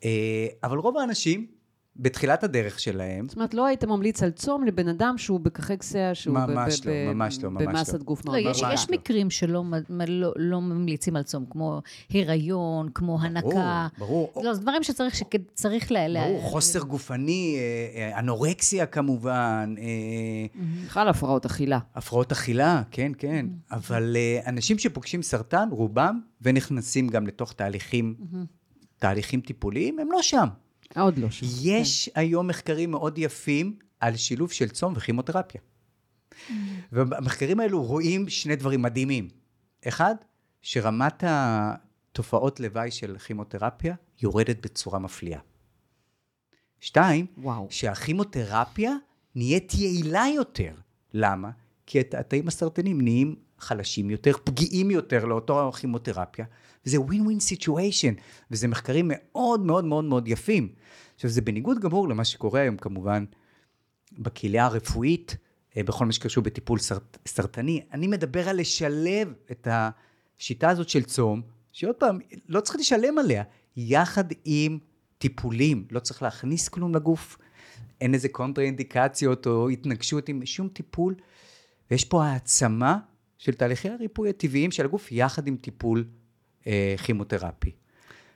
[0.03, 1.47] אה, אבל רוב האנשים,
[1.95, 6.33] בתחילת הדרך שלהם, זאת אומרת, לא היית ממליץ על צום לבן אדם שהוא בקחקסיה, שהוא
[6.33, 7.99] ממש ב- לא, ב- ממש לא, ממש במסת לא.
[7.99, 8.95] גוף לא, מאוד יש, ממש יש לא.
[8.97, 13.87] מקרים שלא לא, לא ממליצים על צום, כמו היריון, כמו הנקה.
[13.97, 14.33] ברור.
[14.43, 16.17] לא, זה דברים שצריך, שצריך ל...
[16.19, 21.79] ברור, חוסר גופני, אה, אה, אנורקסיה כמובן, אה, בכלל הפרעות אכילה.
[21.95, 23.45] הפרעות אכילה, כן, כן.
[23.71, 28.15] אבל אנשים שפוגשים סרטן, רובם, ונכנסים גם לתוך תהליכים,
[28.97, 30.47] תהליכים טיפוליים, הם לא שם.
[31.01, 31.45] עוד לא שם.
[31.61, 35.61] יש היום מחקרים מאוד יפים על שילוב של צום וכימותרפיה.
[36.91, 39.29] ובמחקרים האלו רואים שני דברים מדהימים.
[39.87, 40.15] אחד,
[40.61, 41.23] שרמת
[42.11, 45.39] תופעות לוואי של כימותרפיה יורדת בצורה מפליאה.
[46.79, 47.67] שתיים, וואו.
[47.69, 48.95] שהכימותרפיה
[49.35, 50.73] נהיית יעילה יותר.
[51.13, 51.49] למה?
[51.85, 56.45] כי התאים הסרטנים נהיים חלשים יותר, פגיעים יותר לאותו כימותרפיה,
[56.85, 58.13] וזה ווין ווין סיטואשן,
[58.51, 60.69] וזה מחקרים מאוד מאוד מאוד מאוד יפים.
[61.15, 63.25] עכשיו, זה בניגוד גמור למה שקורה היום כמובן
[64.11, 65.37] בקהילה הרפואית,
[65.77, 67.81] אה, בכל מה שקשור בטיפול סרט, סרטני.
[67.93, 71.41] אני מדבר על לשלב את השיטה הזאת של צום,
[71.71, 72.19] שעוד פעם,
[72.49, 73.43] לא צריך לשלם עליה,
[73.77, 74.79] יחד עם
[75.17, 77.37] טיפולים, לא צריך להכניס כלום לגוף,
[78.01, 81.15] אין איזה קונטרה אינדיקציות או התנגשות עם שום טיפול,
[81.91, 82.97] ויש פה העצמה
[83.37, 86.05] של תהליכי הריפוי הטבעיים של הגוף יחד עם טיפול
[87.03, 87.71] כימותרפי.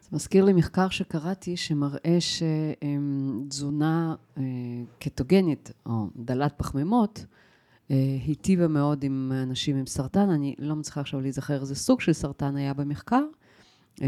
[0.01, 4.43] זה מזכיר לי מחקר שקראתי שמראה שתזונה אה,
[4.99, 7.25] קטוגנית או דלת פחמימות
[7.91, 10.29] אה, היטיבה מאוד עם אנשים עם סרטן.
[10.29, 13.23] אני לא מצליחה עכשיו להיזכר איזה סוג של סרטן היה במחקר,
[14.01, 14.07] אה,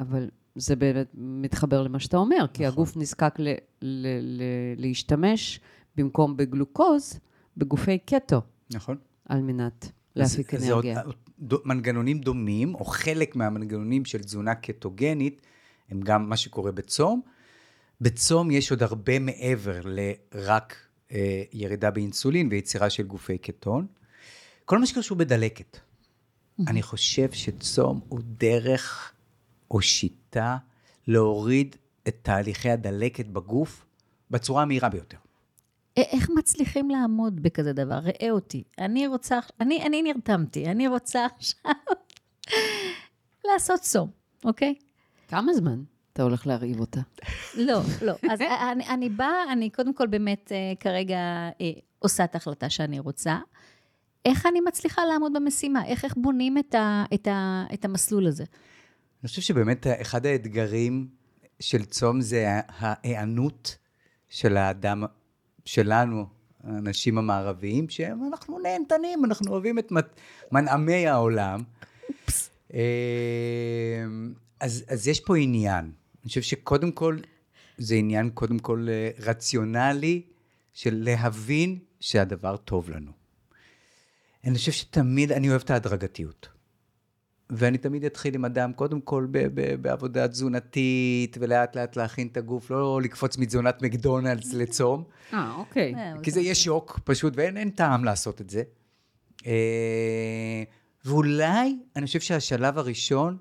[0.00, 2.72] אבל זה באמת מתחבר למה שאתה אומר, כי נכון.
[2.72, 3.48] הגוף נזקק ל-
[3.82, 4.42] ל- ל-
[4.76, 5.60] להשתמש
[5.96, 7.20] במקום בגלוקוז,
[7.56, 8.40] בגופי קטו,
[8.74, 8.96] נכון.
[9.28, 11.02] על מנת להפיק זה אנרגיה.
[11.02, 11.16] עוד
[11.64, 15.42] מנגנונים דומים, או חלק מהמנגנונים של תזונה קטוגנית,
[15.88, 17.22] הם גם מה שקורה בצום.
[18.00, 20.76] בצום יש עוד הרבה מעבר לרק
[21.12, 23.86] אה, ירידה באינסולין ויצירה של גופי קטון.
[24.64, 25.78] כל מה שקשור בדלקת.
[26.68, 29.12] אני חושב שצום הוא דרך
[29.70, 30.56] או שיטה
[31.06, 31.76] להוריד
[32.08, 33.84] את תהליכי הדלקת בגוף
[34.30, 35.18] בצורה המהירה ביותר.
[35.98, 37.94] א- איך מצליחים לעמוד בכזה דבר?
[37.98, 38.62] ראה אותי.
[38.78, 41.72] אני רוצה, אני, אני נרתמתי, אני רוצה עכשיו
[43.52, 44.10] לעשות צום,
[44.44, 44.74] אוקיי?
[45.28, 47.00] כמה זמן אתה הולך להרעיב אותה?
[47.68, 48.12] לא, לא.
[48.30, 51.16] אז אני, אני באה, אני קודם כל באמת אה, כרגע
[51.60, 53.38] אה, עושה את ההחלטה שאני רוצה.
[54.24, 55.84] איך אני מצליחה לעמוד במשימה?
[55.86, 58.44] איך, איך בונים את, ה, את, ה, את המסלול הזה?
[59.22, 61.08] אני חושב שבאמת אחד האתגרים
[61.60, 63.76] של צום זה ההיענות
[64.28, 65.04] של האדם,
[65.64, 66.26] שלנו,
[66.64, 70.00] האנשים המערביים, שאנחנו נהנתנים, אנחנו אוהבים את מנ-
[70.52, 71.62] מנעמי העולם.
[72.74, 74.04] אה,
[74.60, 75.84] אז, אז יש פה עניין.
[75.84, 77.18] אני חושב שקודם כל,
[77.78, 80.22] זה עניין קודם כל אה, רציונלי
[80.72, 83.10] של להבין שהדבר טוב לנו.
[84.44, 86.48] אני חושב שתמיד, אני אוהב את ההדרגתיות.
[87.52, 92.36] ואני תמיד אתחיל עם אדם, קודם כל ב- ב- בעבודה תזונתית, ולאט לאט להכין את
[92.36, 95.94] הגוף, לא לקפוץ מתזונת מקדונלדס לצום, אה, אוקיי.
[96.22, 98.62] כי זה יהיה שוק פשוט, ואין אין טעם לעשות את זה.
[99.46, 100.62] אה,
[101.04, 103.36] ואולי, אני חושב שהשלב הראשון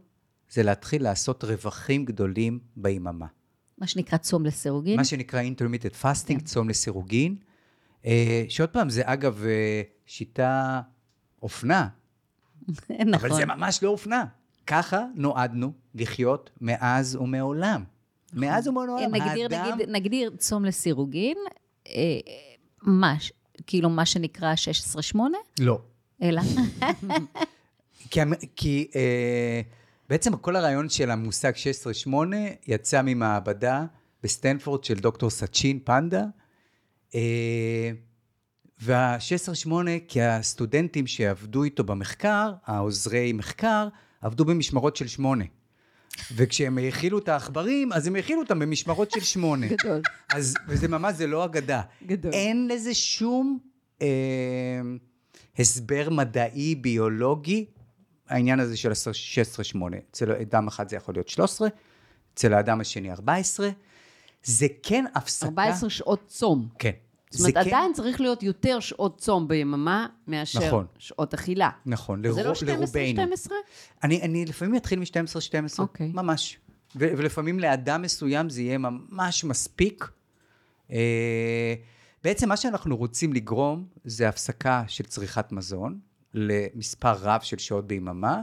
[0.50, 3.26] זה להתחיל לעשות רווחים גדולים ביממה.
[3.78, 4.98] מה שנקרא צום לסירוגין.
[4.98, 6.40] מה שנקרא intermittent fasting, כן.
[6.40, 7.36] צום לסירוגין.
[8.06, 10.82] אה, שעוד פעם, זה אגב אה, שיטה
[11.42, 11.88] אופנה,
[12.90, 13.14] נכון.
[13.14, 14.26] אבל זה ממש לא אופנה.
[14.68, 17.84] ככה נועדנו לחיות מאז ומעולם.
[18.34, 19.16] מאז ומעולם.
[19.16, 19.74] נגדיר, האדם...
[19.74, 21.38] נגיד, נגדיר צום לסירוגין,
[21.88, 21.94] אה,
[22.82, 23.16] מה,
[23.68, 24.54] כאילו מה שנקרא
[25.16, 25.20] 16-8,
[25.60, 25.80] לא.
[26.22, 26.42] אלא,
[28.12, 28.20] כי,
[28.56, 29.62] כי אה,
[30.10, 31.52] בעצם כל הרעיון של המושג
[32.08, 32.10] 16-8
[32.68, 33.86] יצא ממעבדה
[34.24, 36.24] בסטנפורד של דוקטור סצ'ין פנדה.
[37.16, 37.92] אה,
[38.82, 39.72] וה-16-8,
[40.08, 43.88] כי הסטודנטים שעבדו איתו במחקר, העוזרי מחקר,
[44.22, 45.46] עבדו במשמרות של שמונה.
[46.36, 49.68] וכשהם האכילו את העכברים, אז הם האכילו אותם במשמרות של שמונה.
[49.82, 50.02] גדול.
[50.34, 51.82] אז, וזה ממש, זה לא אגדה.
[52.06, 52.34] גדול.
[52.34, 53.60] אין לזה שום
[54.02, 54.08] אה,
[55.60, 57.66] הסבר מדעי, ביולוגי,
[58.30, 58.94] העניין הזה של 16-8.
[60.12, 61.68] אצל אדם אחד זה יכול להיות 13,
[62.34, 63.70] אצל האדם השני 14.
[64.44, 65.46] זה כן הפסקה...
[65.46, 66.68] 14 שעות צום.
[66.80, 66.92] כן.
[67.32, 70.86] זאת אומרת, זה כן- עדיין צריך להיות יותר שעות צום ביממה מאשר נכון.
[70.98, 71.70] שעות אכילה.
[71.86, 73.24] נכון, זה לא לרוב, לרובנו.
[73.48, 73.52] 12-12?
[74.04, 76.12] אני, אני לפעמים אתחיל מ-12-12, אוקיי.
[76.14, 76.58] ממש.
[76.96, 80.08] ו- ולפעמים לאדם מסוים זה יהיה ממש מספיק.
[80.92, 81.74] אה,
[82.24, 86.00] בעצם מה שאנחנו רוצים לגרום זה הפסקה של צריכת מזון
[86.34, 88.42] למספר רב של שעות ביממה,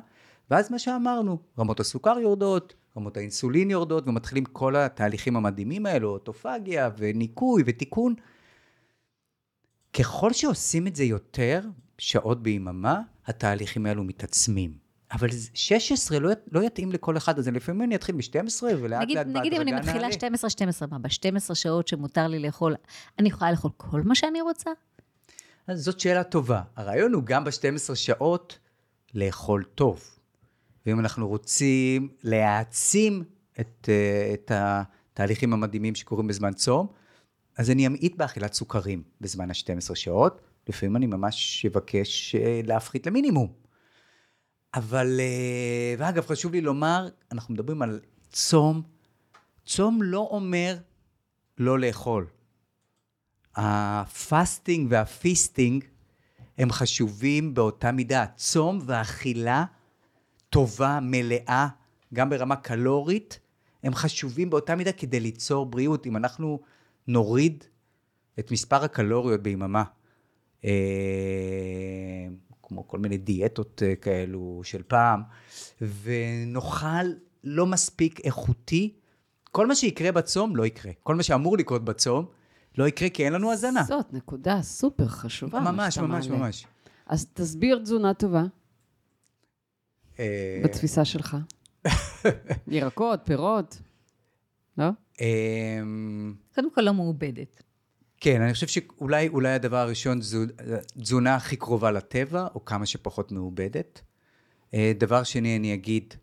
[0.50, 6.90] ואז מה שאמרנו, רמות הסוכר יורדות, רמות האינסולין יורדות, ומתחילים כל התהליכים המדהימים האלו, אוטופגיה
[6.98, 8.14] וניקוי ותיקון.
[9.98, 11.60] ככל שעושים את זה יותר
[11.98, 14.72] שעות ביממה, התהליכים האלו מתעצמים.
[15.12, 19.16] אבל זה- 16 לא, לא יתאים לכל אחד, אז לפעמים אני אתחיל ב-12 ולאט נגיד,
[19.18, 20.72] לאט נגיד אם אני בהדרגה מתחילה נעלה.
[20.82, 22.74] 12-12, מה, ב-12 שעות שמותר לי לאכול,
[23.18, 24.70] אני יכולה לאכול כל מה שאני רוצה?
[25.66, 26.62] אז זאת שאלה טובה.
[26.76, 28.58] הרעיון הוא גם ב-12 שעות
[29.14, 30.04] לאכול טוב.
[30.86, 33.24] ואם אנחנו רוצים להעצים
[33.60, 36.86] את, אה, את התהליכים המדהימים שקורים בזמן צום,
[37.58, 40.40] אז אני אמעיט באכילת סוכרים בזמן ה-12 שעות.
[40.68, 43.52] לפעמים אני ממש אבקש אה, להפחית למינימום.
[44.74, 48.00] אבל, אה, ואגב, חשוב לי לומר, אנחנו מדברים על
[48.32, 48.82] צום.
[49.66, 50.76] צום לא אומר
[51.58, 52.26] לא לאכול.
[53.56, 55.84] ה fasting וה feasting
[56.58, 58.26] הם חשובים באותה מידה.
[58.36, 59.64] צום ואכילה
[60.50, 61.68] טובה, מלאה,
[62.14, 63.40] גם ברמה קלורית,
[63.82, 66.06] הם חשובים באותה מידה כדי ליצור בריאות.
[66.06, 66.60] אם אנחנו
[67.08, 67.64] נוריד
[68.38, 69.84] את מספר הקלוריות ביממה,
[70.64, 70.70] אה,
[72.62, 75.22] כמו כל מיני דיאטות אה, כאלו של פעם,
[76.02, 77.06] ונאכל
[77.44, 78.94] לא מספיק איכותי,
[79.50, 80.92] כל מה שיקרה בצום לא יקרה.
[81.02, 82.26] כל מה שאמור לקרות בצום
[82.78, 83.82] לא יקרה כי אין לנו הזנה.
[83.82, 85.60] זאת נקודה סופר חשובה.
[85.60, 86.40] ממש, ממש, מעלה.
[86.40, 86.66] ממש.
[87.06, 88.44] אז תסביר תזונה טובה
[90.18, 91.36] אה, בתפיסה שלך.
[92.68, 93.78] ירקות, פירות,
[94.78, 94.88] לא?
[95.20, 97.62] אמ, קודם כל לא מעובדת.
[98.20, 100.38] כן, אני חושב שאולי אולי הדבר הראשון זו
[101.02, 104.00] תזונה הכי קרובה לטבע, או כמה שפחות מעובדת.
[104.74, 106.14] אה, דבר שני, אני אגיד,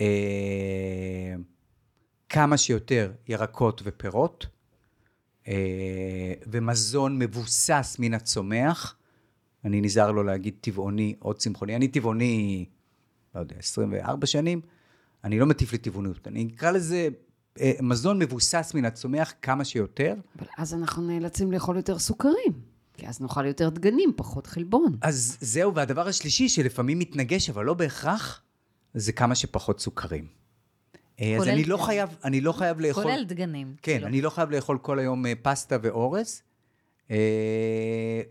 [0.00, 1.34] אה,
[2.28, 4.46] כמה שיותר ירקות ופירות,
[5.48, 8.96] אה, ומזון מבוסס מן הצומח.
[9.64, 11.76] אני נזהר לא להגיד טבעוני או צמחוני.
[11.76, 12.64] אני טבעוני,
[13.34, 14.60] לא יודע, 24 שנים,
[15.24, 16.28] אני לא מטיף לטבעונות.
[16.28, 17.08] אני אקרא לזה
[17.82, 20.14] מזון מבוסס מן הצומח כמה שיותר.
[20.38, 22.52] אבל אז אנחנו נאלצים לאכול יותר סוכרים,
[22.96, 24.96] כי אז נאכל יותר דגנים, פחות חלבון.
[25.00, 28.42] אז זהו, והדבר השלישי שלפעמים מתנגש, אבל לא בהכרח,
[28.94, 30.26] זה כמה שפחות סוכרים.
[31.20, 31.76] אה, אז אני לא.
[31.76, 33.02] חייב, אני לא חייב לאכול...
[33.02, 33.74] כולל דגנים.
[33.82, 34.06] כן, כאילו.
[34.06, 36.42] אני לא חייב לאכול כל היום אה, פסטה ואורז,
[37.10, 37.16] אה,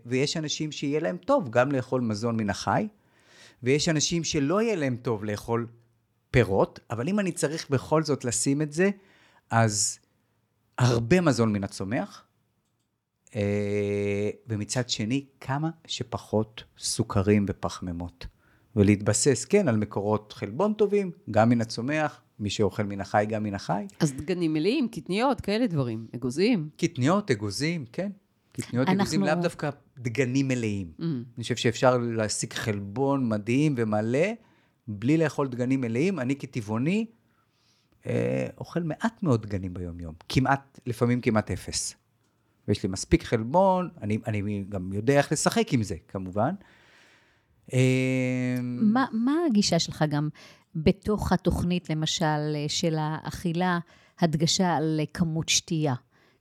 [0.06, 2.88] ויש אנשים שיהיה להם טוב גם לאכול מזון מן החי,
[3.62, 5.66] ויש אנשים שלא יהיה להם טוב לאכול
[6.30, 8.90] פירות, אבל אם אני צריך בכל זאת לשים את זה,
[9.50, 9.98] אז
[10.78, 12.24] הרבה מזון מן הצומח,
[13.36, 18.26] אה, ומצד שני, כמה שפחות סוכרים ופחמימות.
[18.76, 23.54] ולהתבסס, כן, על מקורות חלבון טובים, גם מן הצומח, מי שאוכל מן החי, גם מן
[23.54, 23.86] החי.
[24.00, 26.68] אז דגנים מלאים, קטניות, כאלה דברים, אגוזים.
[26.76, 28.10] קטניות, אגוזים, כן.
[28.52, 30.92] קטניות, אנחנו- אגוזים, לאו דווקא דגנים מלאים.
[31.00, 31.02] Mm.
[31.36, 34.28] אני חושב שאפשר להשיג חלבון מדהים ומלא,
[34.88, 36.18] בלי לאכול דגנים מלאים.
[36.20, 37.06] אני כטבעוני
[38.58, 40.14] אוכל מעט מאוד דגנים ביום-יום.
[40.28, 41.94] כמעט, לפעמים כמעט אפס.
[42.68, 46.54] ויש לי מספיק חלבון, אני, אני גם יודע איך לשחק עם זה, כמובן.
[47.72, 50.28] אה, מה, מה הגישה שלך גם
[50.74, 53.78] בתוך התוכנית, למשל, של האכילה,
[54.20, 55.94] הדגשה על כמות שתייה?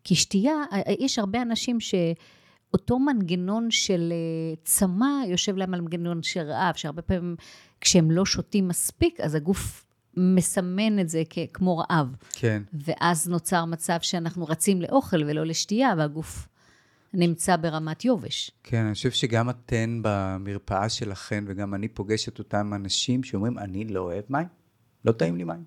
[0.03, 0.55] כי שתייה,
[0.99, 7.01] יש הרבה אנשים שאותו מנגנון של אה, צמא יושב להם על מנגנון של רעב, שהרבה
[7.01, 7.35] פעמים
[7.81, 9.86] כשהם לא שותים מספיק, אז הגוף
[10.17, 12.15] מסמן את זה כ- כמו רעב.
[12.33, 12.63] כן.
[12.73, 16.47] ואז נוצר מצב שאנחנו רצים לאוכל ולא לשתייה, והגוף
[17.13, 18.51] נמצא ברמת יובש.
[18.63, 23.83] כן, אני חושב שגם אתן במרפאה שלכן, וגם אני פוגש את אותם אנשים שאומרים, אני
[23.85, 24.47] לא אוהב מים,
[25.05, 25.63] לא טעים לי מים.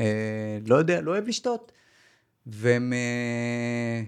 [0.00, 1.72] אה, לא יודע, לא אוהב לשתות.
[2.46, 4.02] והם אה,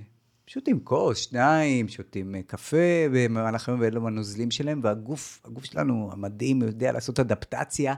[0.47, 2.77] שותים כוס, שניים, שותים אה, קפה
[3.13, 7.95] במהלך היום ואלו הנוזלים שלהם, והגוף, הגוף שלנו המדהים יודע לעשות אדפטציה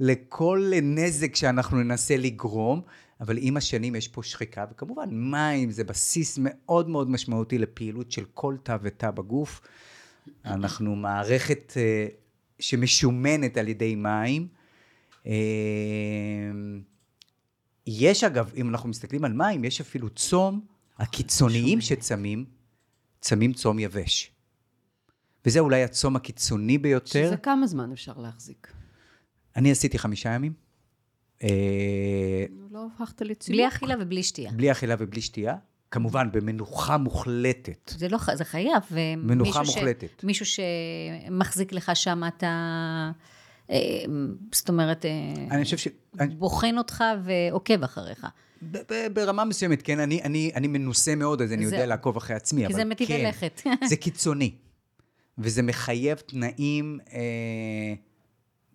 [0.00, 2.80] לכל נזק שאנחנו ננסה לגרום,
[3.20, 8.24] אבל עם השנים יש פה שחיקה, וכמובן מים זה בסיס מאוד מאוד משמעותי לפעילות של
[8.34, 9.60] כל תא ותא בגוף.
[10.44, 12.06] אנחנו מערכת אה,
[12.58, 14.48] שמשומנת על ידי מים.
[15.26, 15.32] אה,
[17.86, 20.60] יש אגב, אם אנחנו מסתכלים על מים, יש אפילו צום,
[20.98, 22.44] הקיצוניים שצמים,
[23.20, 24.32] צמים צום יבש.
[25.46, 27.26] וזה אולי הצום הקיצוני ביותר.
[27.26, 28.72] שזה כמה זמן אפשר להחזיק?
[29.56, 30.52] אני עשיתי חמישה ימים.
[31.42, 31.48] אה,
[32.70, 33.56] לא הפכת לציוק.
[33.56, 34.50] בלי אכילה ובלי שתייה.
[34.52, 35.54] בלי אכילה ובלי שתייה.
[35.90, 37.92] כמובן, במנוחה מוחלטת.
[37.98, 38.82] זה לא, זה חייב.
[39.16, 40.24] מנוחה ומישהו ש- מוחלטת.
[40.24, 42.46] מישהו שמחזיק לך שם, אתה...
[43.70, 43.76] אה,
[44.52, 45.10] זאת אומרת, אה,
[45.50, 45.88] אני חושב ש...
[46.20, 48.26] אני- בוחן אותך ועוקב אחריך.
[48.62, 52.16] ב- ב- ברמה מסוימת, כן, אני, אני, אני מנוסה מאוד, אז אני זה- יודע לעקוב
[52.16, 53.60] אחרי עצמי, כי אבל זה מיטיבי כן, לכת.
[53.88, 54.54] זה קיצוני.
[55.38, 57.18] וזה מחייב תנאים, אה,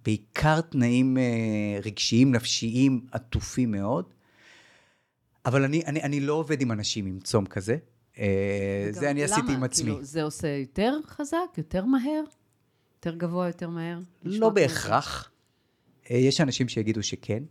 [0.08, 4.05] בעיקר תנאים אה, רגשיים, נפשיים, עטופים מאוד.
[5.45, 7.78] אבל אני, אני, אני לא עובד עם אנשים עם צום כזה.
[8.20, 9.53] אה, זה אני עשיתי למה?
[9.53, 9.91] עם עצמי.
[9.91, 12.24] כאילו, זה עושה יותר חזק, יותר מהר?
[12.95, 13.99] יותר גבוה, יותר מהר?
[14.24, 15.32] לא בהכרח.
[16.12, 17.43] אה, יש אנשים שיגידו שכן.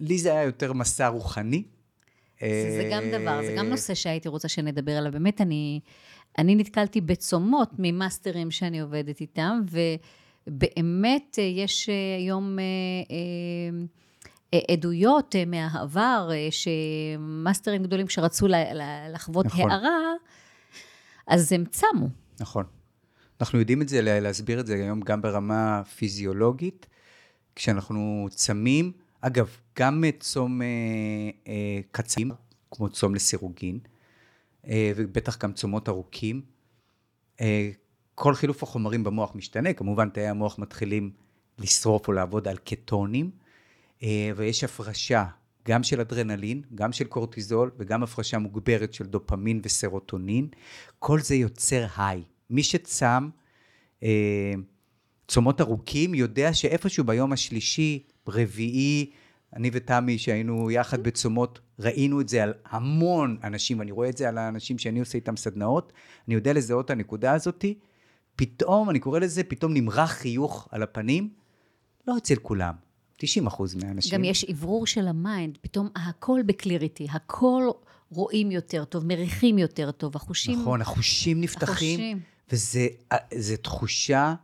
[0.00, 1.64] לי זה היה יותר מסע רוחני.
[2.40, 2.46] זה,
[2.82, 5.12] זה גם דבר, זה גם נושא שהייתי רוצה שנדבר עליו.
[5.12, 5.80] באמת, אני,
[6.40, 9.60] אני נתקלתי בצומות ממאסטרים שאני עובדת איתם,
[10.46, 12.58] ובאמת אה, יש אה, היום
[14.54, 18.46] אה, עדויות מהעבר, שמאסטרים גדולים שרצו
[19.12, 19.70] לחוות נכון.
[19.70, 20.12] הערה,
[21.26, 22.08] אז הם צמו.
[22.40, 22.64] נכון.
[23.40, 26.86] אנחנו יודעים את זה, להסביר את זה היום גם ברמה פיזיולוגית,
[27.56, 30.66] כשאנחנו צמים, אגב, גם צום אה,
[31.48, 32.30] אה, קצרים,
[32.70, 33.78] כמו צום לסירוגין,
[34.68, 36.42] ובטח גם צומות ארוכים,
[37.40, 37.70] אה,
[38.14, 41.10] כל חילוף החומרים במוח משתנה, כמובן תאי המוח מתחילים
[41.58, 43.30] לשרוף או לעבוד על קטונים,
[44.02, 45.24] אה, ויש הפרשה
[45.68, 50.48] גם של אדרנלין, גם של קורטיזול, וגם הפרשה מוגברת של דופמין וסרוטונין.
[50.98, 52.22] כל זה יוצר היי.
[52.50, 53.28] מי שצם
[54.02, 54.54] אה,
[55.28, 59.10] צומות ארוכים יודע שאיפשהו ביום השלישי, רביעי,
[59.56, 64.28] אני ותמי שהיינו יחד בצומות, ראינו את זה על המון אנשים, ואני רואה את זה
[64.28, 65.92] על האנשים שאני עושה איתם סדנאות,
[66.28, 67.78] אני יודע לזהות את הנקודה הזאתי,
[68.36, 71.30] פתאום, אני קורא לזה, פתאום נמרח חיוך על הפנים,
[72.08, 72.74] לא אצל כולם,
[73.16, 74.18] 90 אחוז מהאנשים.
[74.18, 77.70] גם יש אוורור של ה mind, פתאום הכל ב clarity, הכל
[78.10, 80.60] רואים יותר טוב, מריחים יותר טוב, החושים...
[80.60, 82.20] נכון, החושים נפתחים,
[82.52, 84.34] וזו תחושה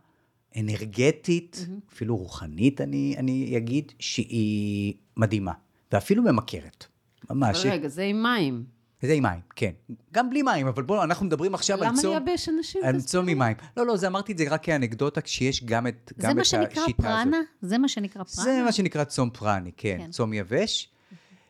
[0.57, 1.93] אנרגטית, mm-hmm.
[1.93, 5.51] אפילו רוחנית, אני, אני אגיד, שהיא מדהימה,
[5.91, 6.87] ואפילו ממכרת,
[7.29, 7.65] ממש.
[7.65, 8.77] רגע, זה עם מים.
[9.01, 9.71] זה עם מים, כן.
[10.13, 12.11] גם בלי מים, אבל בואו, אנחנו מדברים עכשיו על צום...
[12.15, 12.81] למה לייבש אנשים?
[12.83, 13.55] על צום עם מים.
[13.77, 16.71] לא, לא, זה אמרתי את זה רק כאנקדוטה, כשיש גם את, גם את השיטה הזאת.
[16.71, 17.37] זה מה שנקרא פרנה?
[17.61, 18.43] זה מה שנקרא פרנה?
[18.43, 20.11] זה מה שנקרא צום פרני, כן, כן.
[20.11, 20.89] צום יבש.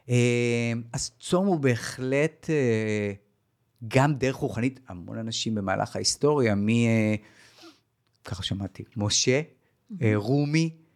[0.10, 3.14] אה, אז צום הוא בהחלט אה,
[3.88, 6.70] גם דרך רוחנית, המון אנשים במהלך ההיסטוריה, מ...
[6.70, 7.16] אה,
[8.26, 9.42] ככה שמעתי, משה,
[10.16, 10.87] רומי, אה,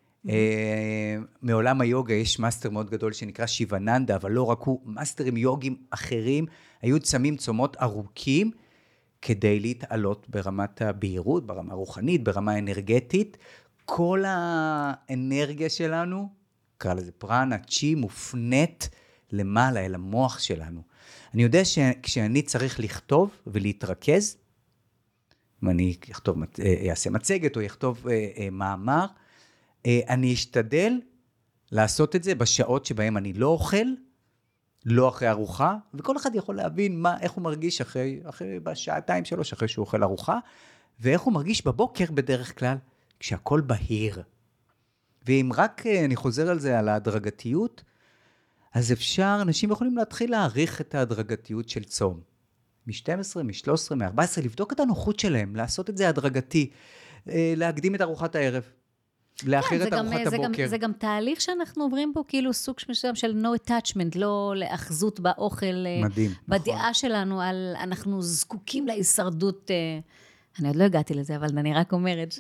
[1.42, 6.46] מעולם היוגה יש מאסטר מאוד גדול שנקרא שיבננדה, אבל לא רק הוא, מאסטרים יוגים אחרים
[6.82, 8.52] היו צמים צומות ארוכים
[9.22, 13.38] כדי להתעלות ברמת הבהירות, ברמה הרוחנית, ברמה האנרגטית.
[13.86, 16.30] כל האנרגיה שלנו,
[16.76, 18.90] נקרא לזה פרנה, צ'י, מופנית
[19.32, 20.82] למעלה, אל המוח שלנו.
[21.34, 24.38] אני יודע שכשאני צריך לכתוב ולהתרכז,
[25.64, 29.22] אם אני אכתוב, אה, אעשה מצגת או אכתוב אה, מאמר, אה,
[29.88, 31.02] אני אשתדל
[31.72, 33.86] לעשות את זה בשעות שבהן אני לא אוכל,
[34.86, 39.54] לא אחרי ארוחה, וכל אחד יכול להבין מה, איך הוא מרגיש אחרי, אחרי בשעתיים שלוש
[39.54, 40.40] אחרי שהוא אוכל ארוחה,
[41.00, 42.78] ואיך הוא מרגיש בבוקר בדרך כלל,
[43.20, 44.24] כשהכול בהיר.
[45.26, 47.84] ואם רק אה, אני חוזר על זה, על ההדרגתיות,
[48.74, 52.20] אז אפשר, אנשים יכולים להתחיל להעריך את ההדרגתיות של צום.
[52.88, 56.70] מ-12, מ-13, מ-14, לבדוק את הנוחות שלהם, לעשות את זה הדרגתי,
[57.30, 58.64] אה, להקדים את ארוחת הערב.
[59.46, 60.64] לאחר כן, את ארוחת הבוקר.
[60.64, 65.20] גם, זה גם תהליך שאנחנו עוברים פה, כאילו סוג מסוים של no attachment, לא לאחזות
[65.20, 65.66] באוכל.
[65.66, 66.94] אה, מדהים, בדעה נכון.
[66.94, 69.72] שלנו על, אנחנו זקוקים להישרדות.
[69.72, 70.00] אה,
[70.60, 72.40] אני עוד לא הגעתי לזה, אבל אני רק אומרת ש...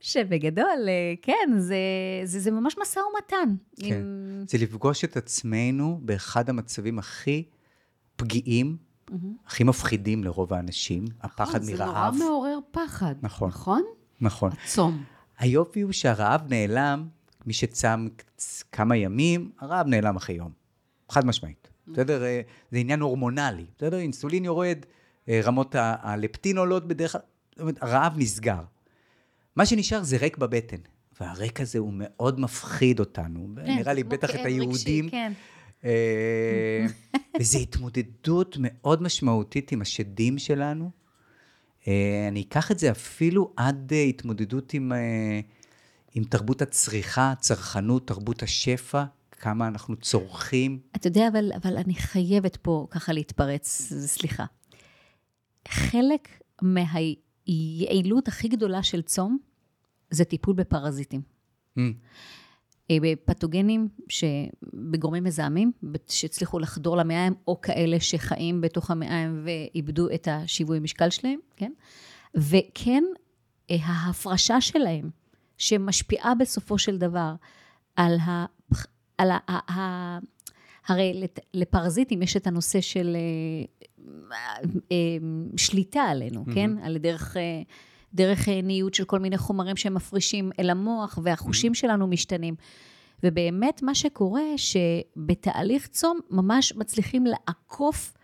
[0.00, 1.76] שבגדול, אה, כן, זה,
[2.24, 3.54] זה, זה ממש משא ומתן.
[3.80, 4.44] כן, עם...
[4.48, 7.44] זה לפגוש את עצמנו באחד המצבים הכי
[8.16, 8.76] פגיעים,
[9.10, 9.14] mm-hmm.
[9.46, 12.14] הכי מפחידים לרוב האנשים, הפחד מרעב.
[12.14, 13.48] זה נורא מעורר פחד, נכון?
[13.48, 13.82] נכון?
[14.20, 14.50] נכון.
[14.64, 15.04] הצום.
[15.38, 17.08] היופי הוא שהרעב נעלם,
[17.46, 18.08] מי שצם
[18.72, 20.50] כמה ימים, הרעב נעלם אחרי יום.
[21.10, 21.68] חד משמעית.
[21.88, 22.24] בסדר?
[22.24, 22.40] אה,
[22.70, 23.66] זה עניין הורמונלי.
[23.78, 23.98] בסדר?
[23.98, 24.78] אינסולין יורד,
[25.28, 28.62] אה, רמות הלפטין עולות בדרך כלל, זאת אומרת, הרעב נסגר.
[29.56, 30.76] מה שנשאר זה ריק בבטן.
[31.20, 33.48] והריק הזה הוא מאוד מפחיד אותנו.
[33.56, 35.10] כן, נראה לי בטח את היהודים.
[35.10, 35.32] כן.
[35.84, 36.86] אה,
[37.40, 40.90] וזו התמודדות מאוד משמעותית עם השדים שלנו.
[41.88, 45.40] אה, אני אקח את זה אפילו עד אה, התמודדות עם, אה,
[46.14, 50.80] עם תרבות הצריכה, צרכנות, תרבות השפע, כמה אנחנו צורכים.
[50.96, 54.44] אתה יודע, אבל, אבל אני חייבת פה ככה להתפרץ, סליחה.
[55.68, 56.28] חלק
[56.62, 59.38] מהיעילות הכי גדולה של צום
[60.10, 61.20] זה טיפול בפרזיטים.
[61.78, 61.80] Mm.
[62.92, 63.88] בפתוגנים
[64.74, 65.72] בגורמים מזהמים,
[66.08, 71.72] שהצליחו לחדור למעיים, או כאלה שחיים בתוך המעיים ואיבדו את השיווי משקל שלהם, כן?
[72.34, 73.04] וכן,
[73.70, 75.10] אה, ההפרשה שלהם,
[75.58, 77.34] שמשפיעה בסופו של דבר
[77.96, 78.46] על ה...
[79.18, 80.18] על ה, ה, ה
[80.86, 81.22] הרי
[81.54, 83.96] לפרזיטים יש את הנושא של אה,
[84.92, 84.96] אה,
[85.56, 86.54] שליטה עלינו, mm-hmm.
[86.54, 86.70] כן?
[86.82, 87.36] על דרך...
[88.16, 91.74] דרך אה, ניוד של כל מיני חומרים שהם מפרישים אל המוח, והחושים mm-hmm.
[91.74, 92.54] שלנו משתנים.
[93.22, 98.14] ובאמת מה שקורה, שבתהליך צום ממש מצליחים לעקוף,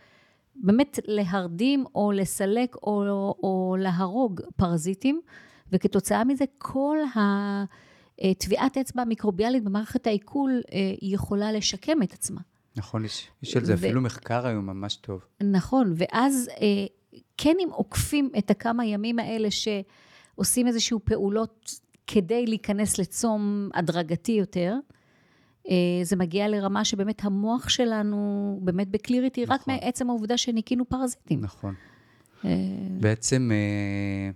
[0.57, 3.03] באמת להרדים או לסלק או,
[3.43, 5.21] או להרוג פרזיטים,
[5.73, 12.41] וכתוצאה מזה כל הטביעת אה, אצבע המיקרוביאלית במערכת העיכול אה, היא יכולה לשקם את עצמה.
[12.77, 13.77] נכון, יש, יש על זה ו...
[13.77, 15.21] אפילו מחקר היום ממש טוב.
[15.43, 16.49] נכון, ואז
[17.37, 24.77] כן אם עוקפים את הכמה ימים האלה שעושים איזשהו פעולות כדי להיכנס לצום הדרגתי יותר,
[25.69, 29.55] אה, זה מגיע לרמה שבאמת המוח שלנו באמת בקליריטי, נכון.
[29.55, 31.41] רק מעצם העובדה שניקינו פרזיטים.
[31.41, 31.75] נכון.
[33.01, 34.31] בעצם, אה,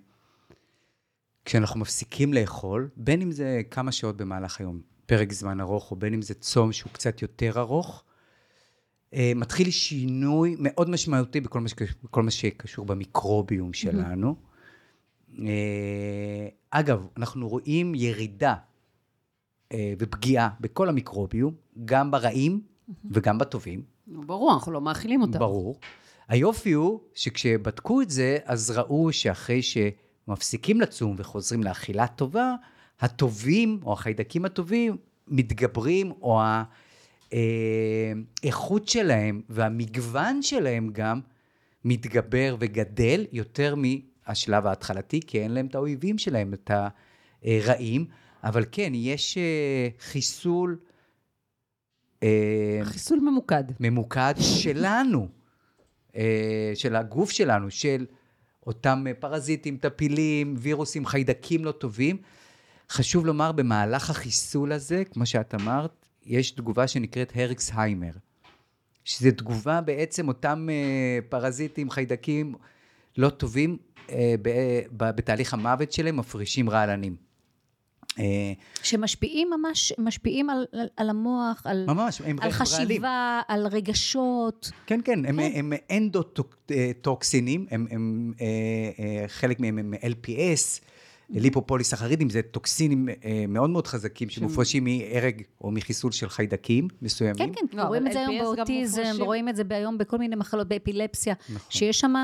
[1.45, 6.15] כשאנחנו מפסיקים לאכול, בין אם זה כמה שעות במהלך היום, פרק זמן ארוך, או בין
[6.15, 8.16] אם זה צום שהוא קצת יותר ארוך, אה,
[9.37, 14.37] מתחיל שינוי מאוד משמעותי בכל מה, שקשור, בכל מה שקשור במיקרוביום שלנו.
[15.39, 18.55] אה, אגב, אנחנו רואים ירידה
[19.73, 21.55] אה, ופגיעה בכל המיקרוביום,
[21.85, 22.61] גם ברעים
[23.11, 23.83] וגם בטובים.
[24.07, 25.39] ברור, אנחנו לא מאכילים אותם.
[25.39, 25.81] ברור.
[26.29, 32.55] היופי הוא שכשבדקו את זה, אז ראו שאחרי שמפסיקים לצום וחוזרים לאכילה טובה,
[33.01, 34.97] הטובים, או החיידקים הטובים,
[35.29, 36.41] מתגברים, או
[37.33, 41.21] האיכות שלהם והמגוון שלהם גם
[41.85, 46.71] מתגבר וגדל יותר מהשלב ההתחלתי, כי אין להם את האויבים שלהם, את
[47.43, 48.07] הרעים.
[48.45, 50.79] אבל כן, יש אה, חיסול...
[52.23, 53.65] אה, חיסול ממוקד.
[53.81, 55.29] ממוקד שלנו,
[56.17, 58.07] אה, של הגוף שלנו, של
[58.67, 62.17] אותם פרזיטים, טפילים, וירוסים, חיידקים לא טובים.
[62.91, 68.13] חשוב לומר, במהלך החיסול הזה, כמו שאת אמרת, יש תגובה שנקראת הרקסהיימר,
[69.05, 70.69] שזו תגובה בעצם אותם
[71.29, 72.55] פרזיטים, חיידקים
[73.17, 73.77] לא טובים,
[74.93, 77.17] בתהליך המוות שלהם מפרישים רעלנים.
[78.19, 78.53] אה,
[78.83, 84.71] שמשפיעים ממש, משפיעים על, על, על המוח, על, ממש, הם על חשיבה, על רגשות.
[84.87, 85.51] כן, כן, הם, כן.
[85.55, 88.47] הם אנדוטוקסינים, הם, הם, אה,
[88.99, 90.81] אה, חלק מהם הם LPS,
[91.31, 93.09] ליפופוליסחרידים, זה טוקסינים
[93.49, 97.55] מאוד מאוד חזקים שמופרשים מהרג או מחיסול של חיידקים מסוימים.
[97.55, 100.69] כן, כן, לא, רואים את זה היום באוטיזם, רואים את זה היום בכל מיני מחלות,
[100.69, 101.71] באפילפסיה, נכון.
[101.71, 102.15] שיש שם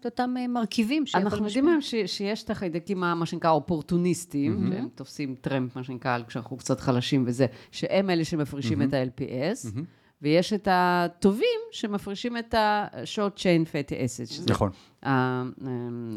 [0.00, 5.76] את אותם מרכיבים אנחנו יודעים היום שיש את החיידקים, מה שנקרא אופורטוניסטים, שהם תופסים טרמפ,
[5.76, 9.80] מה שנקרא, כשאנחנו קצת חלשים וזה, שהם אלה שמפרישים את ה-LPS.
[10.22, 14.50] ויש את הטובים שמפרישים את ה-short chain fatty acid.
[14.50, 14.70] נכון.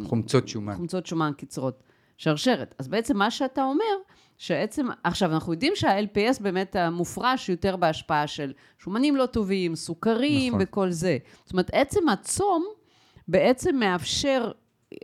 [0.05, 0.75] חומצות שומן.
[0.75, 1.83] חומצות שומן קצרות.
[2.19, 2.75] שרשרת.
[2.79, 3.95] אז בעצם מה שאתה אומר,
[4.37, 10.61] שעצם, עכשיו אנחנו יודעים שה-LPS באמת המופרש יותר בהשפעה של שומנים לא טובים, סוכרים נכון.
[10.63, 11.17] וכל זה.
[11.43, 12.65] זאת אומרת, עצם הצום
[13.27, 14.51] בעצם מאפשר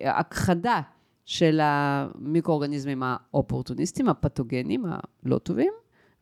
[0.01, 0.82] הכחדה
[1.26, 5.74] של המיקרואורגניזמים האופורטוניסטיים, הפתוגנים הלא טובים,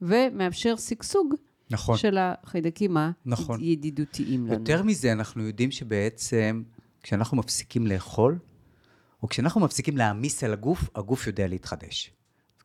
[0.01, 1.33] ומאפשר שגשוג
[1.69, 1.97] נכון.
[1.97, 3.59] של החיידקים נכון.
[3.59, 4.53] הידידותיים לנו.
[4.53, 6.63] יותר מזה, אנחנו יודעים שבעצם
[7.03, 8.39] כשאנחנו מפסיקים לאכול,
[9.23, 12.11] או כשאנחנו מפסיקים להעמיס על הגוף, הגוף יודע להתחדש.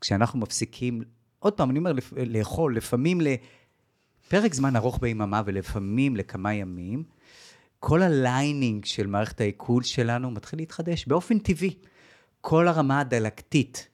[0.01, 1.03] כשאנחנו מפסיקים,
[1.39, 7.05] עוד פעם, אני אומר, לאכול, לפעמים לפרק זמן ארוך ביממה ולפעמים לכמה ימים,
[7.81, 11.75] כל ה lining של מערכת העיכול שלנו מתחיל להתחדש באופן טבעי.
[12.41, 13.89] כל הרמה הדלקתית,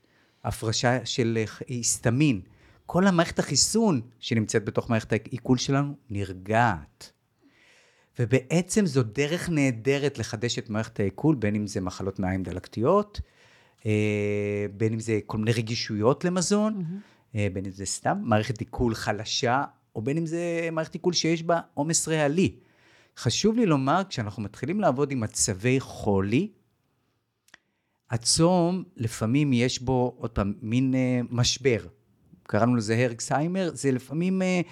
[0.45, 1.39] הפרשה של
[1.69, 2.41] היסטמין,
[2.87, 7.12] כל המערכת החיסון שנמצאת בתוך מערכת העיכול שלנו נרגעת.
[8.19, 13.21] ובעצם זו דרך נהדרת לחדש את מערכת העיכול, בין אם זה מחלות מעיים דלקתיות,
[13.87, 17.37] אה, בין אם זה כל מיני רגישויות למזון, mm-hmm.
[17.53, 19.65] בין אם זה סתם מערכת עיכול חלשה,
[19.97, 22.57] או בין אם זה מערכת עיכול שיש בה עומס ריאלי.
[23.17, 26.49] חשוב לי לומר, כשאנחנו מתחילים לעבוד עם מצבי חולי,
[28.11, 31.87] הצום, לפעמים יש בו, עוד פעם, מין uh, משבר.
[32.43, 34.69] קראנו לזה הרקסהיימר, זה לפעמים uh,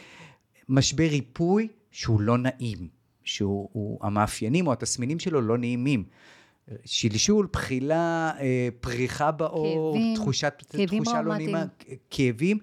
[0.68, 3.01] משבר ריפוי שהוא לא נעים.
[3.24, 6.04] שהוא, המאפיינים או התסמינים שלו לא נעימים.
[6.84, 11.64] שלשול, בחילה, אה, פריחה בעור, כאבים, תחושת, כאבים תחושה לא נעימה,
[12.10, 12.58] כאבים,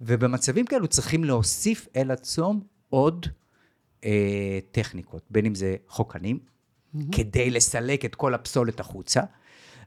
[0.00, 2.60] ובמצבים כאלו צריכים להוסיף אל הצום
[2.90, 3.26] עוד
[4.04, 6.98] אה, טכניקות, בין אם זה חוקנים, mm-hmm.
[7.12, 9.20] כדי לסלק את כל הפסולת החוצה,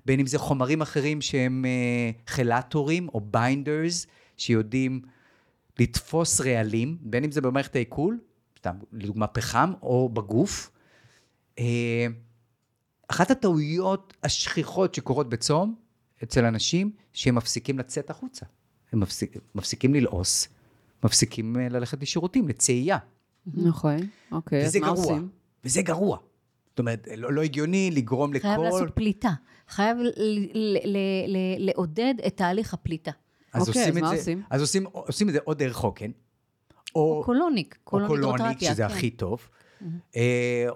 [0.06, 4.08] בין אם זה חומרים אחרים שהם אה, chelators או binders,
[4.38, 5.02] שיודעים
[5.80, 8.20] לתפוס רעלים, בין אם זה במערכת העיכול,
[8.68, 10.72] סתם, לדוגמה פחם, או בגוף.
[11.60, 12.08] אה,
[13.08, 15.76] אחת הטעויות השכיחות שקורות בצום
[16.24, 18.46] אצל אנשים, שהם מפסיקים לצאת החוצה.
[18.92, 20.48] הם מפסיק, מפסיקים ללעוס,
[21.04, 22.98] מפסיקים אה, ללכת לשירותים, לצאייה.
[23.54, 23.98] נכון,
[24.32, 25.30] אוקיי, אז מה גרוע, עושים?
[25.66, 26.18] וזה גרוע.
[26.70, 28.48] זאת אומרת, לא, לא הגיוני לגרום חייב לכל...
[28.48, 29.32] חייב לעשות פליטה.
[29.68, 29.98] חייב
[31.58, 33.12] לעודד את תהליך הפליטה.
[33.54, 34.44] אז אוקיי, אז מה זה, עושים?
[34.50, 36.12] אז עושים, עושים את זה או דרך חוקן,
[36.96, 38.84] או, או colonic, colonic, או colonic שזה כן.
[38.84, 39.48] הכי טוב.
[39.82, 40.16] Mm-hmm.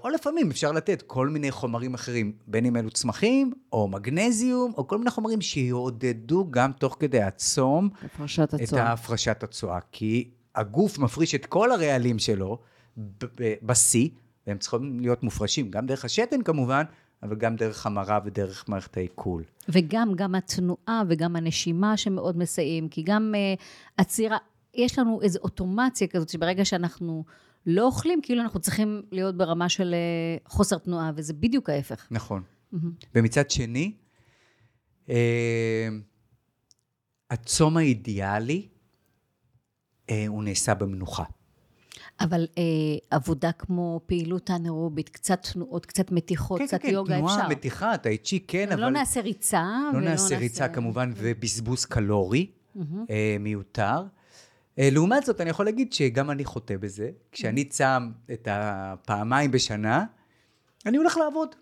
[0.04, 4.88] או לפעמים אפשר לתת כל מיני חומרים אחרים, בין אם אלו צמחים, או מגנזיום, או
[4.88, 9.80] כל מיני חומרים שיעודדו גם תוך כדי הצום, הפרשת את ההפרשת הצואה.
[9.92, 12.60] כי הגוף מפריש את כל הרעלים שלו
[13.64, 14.10] בשיא,
[14.48, 16.84] והם צריכים להיות מופרשים, גם דרך השתן כמובן,
[17.24, 19.44] אבל גם דרך המרה ודרך מערכת העיכול.
[19.70, 23.62] וגם, גם התנועה וגם הנשימה שמאוד מסייעים, כי גם uh,
[23.98, 24.38] עצירה,
[24.74, 27.24] יש לנו איזו אוטומציה כזאת, שברגע שאנחנו
[27.66, 32.08] לא אוכלים, כאילו אנחנו צריכים להיות ברמה של אה, חוסר תנועה, וזה בדיוק ההפך.
[32.12, 32.44] נכון.
[33.16, 33.94] ומצד שני,
[35.10, 35.90] אה,
[37.30, 38.68] הצום האידיאלי,
[40.10, 41.24] אה, הוא נעשה במנוחה.
[42.20, 42.64] אבל אה,
[43.12, 47.50] עבודה כמו פעילות אנאירובית, קצת תנועות, קצת מתיחות, כן, קצת כן, כן, יוגה, תנועה, אפשר.
[47.50, 48.82] מתיחה, טאי-צ'י, כן, אבל...
[48.82, 49.68] לא נעשה ריצה.
[49.94, 52.52] לא נעשה ריצה כמובן, ובזבוז קלורי
[53.10, 54.04] אה, מיותר.
[54.80, 57.10] אה, לעומת זאת, אני יכול להגיד שגם אני חוטא בזה.
[57.32, 60.06] כשאני צם את הפעמיים בשנה,
[60.86, 61.56] אני הולך לעבוד.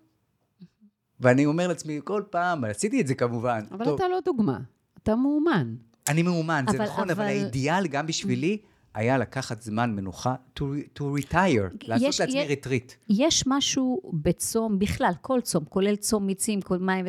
[1.19, 3.63] ואני אומר לעצמי, כל פעם, עשיתי את זה כמובן.
[3.71, 4.59] אבל טוב, אתה לא דוגמה,
[5.03, 5.75] אתה מאומן.
[6.09, 8.57] אני מאומן, זה אבל- נכון, אבל אבל- האידיאל גם בשבילי
[8.93, 10.61] היה לקחת זמן מנוחה, to,
[10.99, 12.93] to retire, לעשות יש- לעצמי יש- ריטריט.
[13.09, 17.05] יש משהו בצום, בכלל, כל צום, כולל צום מיצים, כל מים,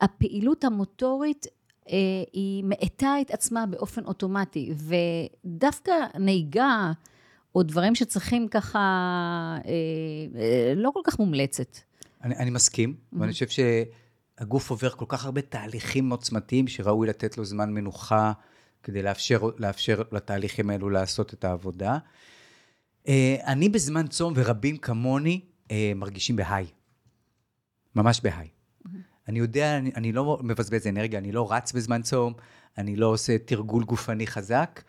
[0.00, 1.46] הפעילות המוטורית
[2.32, 4.72] היא מאטה את עצמה באופן אוטומטי,
[5.44, 6.92] ודווקא נהיגה,
[7.54, 9.70] או דברים שצריכים ככה, אה,
[10.40, 11.78] אה, לא כל כך מומלצת.
[12.24, 17.44] אני, אני מסכים, ואני חושב שהגוף עובר כל כך הרבה תהליכים עוצמתיים, שראוי לתת לו
[17.44, 18.32] זמן מנוחה
[18.82, 21.98] כדי לאפשר, לאפשר לתהליכים האלו לעשות את העבודה.
[23.08, 26.66] אה, אני בזמן צום, ורבים כמוני, אה, מרגישים בהיי.
[27.94, 28.48] ממש בהיי.
[29.30, 32.32] אני יודע, אני, אני לא מבזבז אנרגיה, אני לא רץ בזמן צום,
[32.78, 34.82] אני לא עושה תרגול גופני חזק,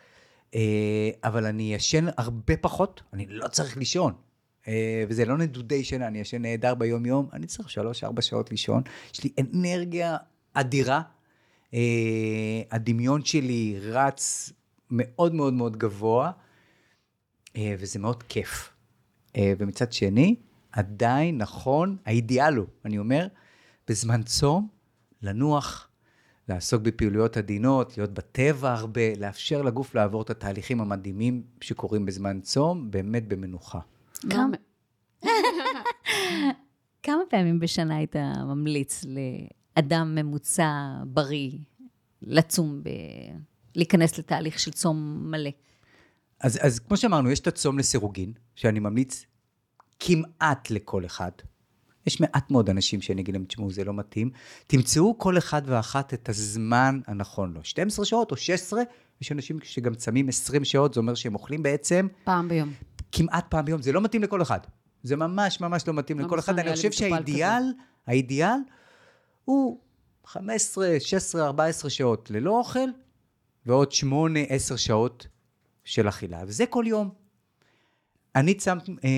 [0.55, 4.13] אה, אבל אני ישן הרבה פחות, אני לא צריך לישון.
[4.67, 8.83] אה, וזה לא נדודי שינה, אני ישן נהדר ביום-יום, אני צריך שלוש-ארבע שעות לישון.
[9.13, 10.17] יש לי אנרגיה
[10.53, 11.01] אדירה.
[11.73, 14.51] אה, הדמיון שלי רץ
[14.91, 16.31] מאוד מאוד מאוד גבוה,
[17.57, 18.73] וזה מאוד כיף.
[19.37, 20.35] ומצד שני,
[20.71, 23.27] עדיין נכון, האידיאל הוא, אני אומר,
[23.91, 24.67] בזמן צום,
[25.21, 25.87] לנוח,
[26.49, 32.91] לעסוק בפעילויות עדינות, להיות בטבע הרבה, לאפשר לגוף לעבור את התהליכים המדהימים שקורים בזמן צום,
[32.91, 33.79] באמת במנוחה.
[34.29, 34.57] כמה-
[37.03, 38.15] כמה פעמים בשנה היית
[38.47, 39.01] ממליץ
[39.77, 40.69] לאדם ממוצע
[41.05, 41.51] בריא
[42.21, 42.89] לצום, ב...
[43.75, 45.49] להיכנס לתהליך של צום מלא?
[46.39, 49.25] אז, אז כמו שאמרנו, יש את הצום לסירוגין, שאני ממליץ
[49.99, 51.31] כמעט לכל אחד.
[52.05, 54.29] יש מעט מאוד אנשים שאני אגיד להם, תשמעו, זה לא מתאים.
[54.67, 57.63] תמצאו כל אחד ואחת את הזמן הנכון לו.
[57.63, 58.81] 12 שעות או 16,
[59.21, 62.73] יש אנשים שגם צמים 20 שעות, זה אומר שהם אוכלים בעצם פעם ביום.
[63.11, 64.59] כמעט פעם ביום, זה לא מתאים לכל אחד.
[65.03, 66.59] זה ממש ממש לא מתאים לא לכל אחד.
[66.59, 67.63] אני חושב שהאידיאל,
[68.07, 68.59] האידיאל
[69.45, 69.79] הוא
[70.25, 72.89] 15, 16, 14 שעות ללא אוכל,
[73.65, 75.27] ועוד 8, 10 שעות
[75.83, 76.43] של אכילה.
[76.47, 77.09] וזה כל יום.
[78.35, 79.09] אני צם אה,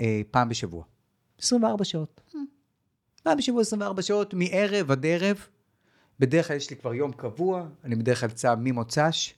[0.00, 0.84] אה, פעם בשבוע.
[1.38, 2.20] 24 שעות.
[3.22, 5.46] פעם בשבוע 24 שעות, מערב עד ערב.
[6.20, 9.34] בדרך כלל יש לי כבר יום קבוע, אני בדרך כלל צם ממוצ"ש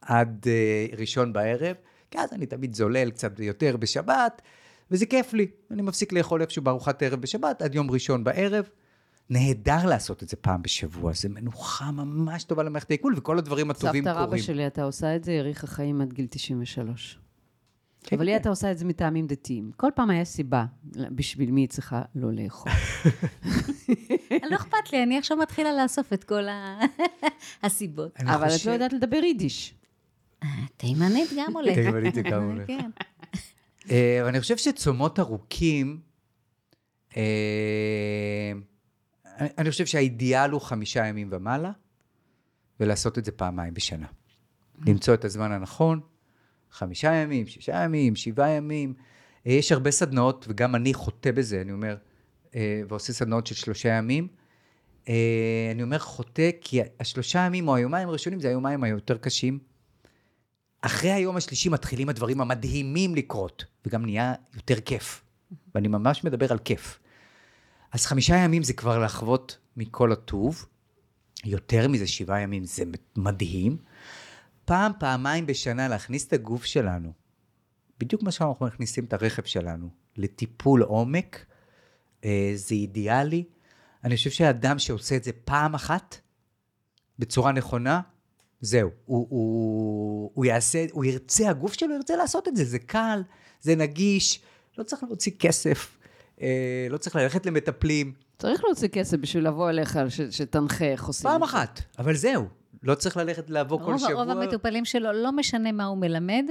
[0.00, 1.76] עד אה, ראשון בערב,
[2.10, 4.42] כי אז אני תמיד זולל קצת יותר בשבת,
[4.90, 5.46] וזה כיף לי.
[5.70, 8.68] אני מפסיק לאכול איפשהו בארוחת ערב בשבת עד יום ראשון בערב.
[9.30, 14.04] נהדר לעשות את זה פעם בשבוע, זה מנוחה ממש טובה למערכת העיכול, וכל הדברים הטובים
[14.04, 14.28] סבתא קורים.
[14.28, 17.18] רבא שלי, אתה עושה את זה, האריכה חיים עד גיל 93.
[18.06, 18.40] כן, אבל לי כן.
[18.40, 19.70] אתה עושה את זה מטעמים דתיים.
[19.76, 20.64] כל פעם היה סיבה
[21.10, 22.72] בשביל מי היא צריכה לא לאכול.
[24.50, 26.42] לא אכפת לי, אני עכשיו מתחילה לאסוף את כל
[27.62, 28.20] הסיבות.
[28.20, 29.74] אבל את לא יודעת לדבר יידיש.
[30.76, 31.74] תימנית גם עולה.
[31.74, 32.66] תימנית זה גם עולה.
[32.66, 32.90] כן.
[33.90, 36.00] אה, אבל אני חושב שצומות ארוכים,
[37.16, 38.52] אה,
[39.38, 41.72] אני אני חושב שהאידיאל הוא חמישה ימים ומעלה,
[42.80, 44.06] ולעשות את זה פעמיים בשנה.
[44.86, 46.00] למצוא את הזמן הנכון,
[46.72, 48.94] חמישה ימים, שישה ימים, שבעה ימים.
[49.46, 51.96] אה, יש הרבה סדנאות, וגם אני חוטא בזה, אני אומר,
[52.54, 54.28] אה, ועושה סדנאות של שלושה ימים.
[55.08, 59.58] אה, אני אומר חוטא, כי השלושה ימים או היומיים הראשונים זה היומיים היותר קשים.
[60.80, 65.22] אחרי היום השלישי מתחילים הדברים המדהימים לקרות, וגם נהיה יותר כיף.
[65.74, 66.98] ואני ממש מדבר על כיף.
[67.92, 70.66] אז חמישה ימים זה כבר לחוות מכל הטוב.
[71.44, 72.84] יותר מזה, שבעה ימים זה
[73.16, 73.76] מדהים.
[74.66, 77.12] פעם, פעמיים בשנה להכניס את הגוף שלנו,
[78.00, 81.46] בדיוק כמו שאנחנו מכניסים את הרכב שלנו, לטיפול עומק,
[82.24, 83.44] אה, זה אידיאלי.
[84.04, 86.16] אני חושב שהאדם שעושה את זה פעם אחת,
[87.18, 88.00] בצורה נכונה,
[88.60, 88.90] זהו.
[89.04, 93.22] הוא, הוא, הוא יעשה, הוא ירצה, הגוף שלו ירצה לעשות את זה, זה קל,
[93.60, 94.40] זה נגיש,
[94.78, 95.98] לא צריך להוציא כסף,
[96.40, 98.12] אה, לא צריך ללכת למטפלים.
[98.38, 101.30] צריך להוציא כסף בשביל לבוא אליך, ש- שתנחה איך עושים.
[101.30, 101.42] פעם.
[101.42, 102.48] אחת, אבל זהו.
[102.86, 104.12] לא צריך ללכת לעבור כל שבוע.
[104.24, 106.44] רוב המטופלים שלו, לא משנה מה הוא מלמד,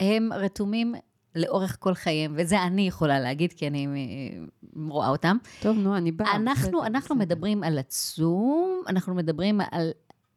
[0.00, 0.94] הם רתומים
[1.34, 4.44] לאורך כל חייהם, וזה אני יכולה להגיד, כי אני אה,
[4.88, 5.36] רואה אותם.
[5.60, 6.36] טוב, נו, אני באה.
[6.36, 7.24] אנחנו, בסדר, אנחנו בסדר.
[7.34, 9.90] מדברים על הצום, אנחנו מדברים על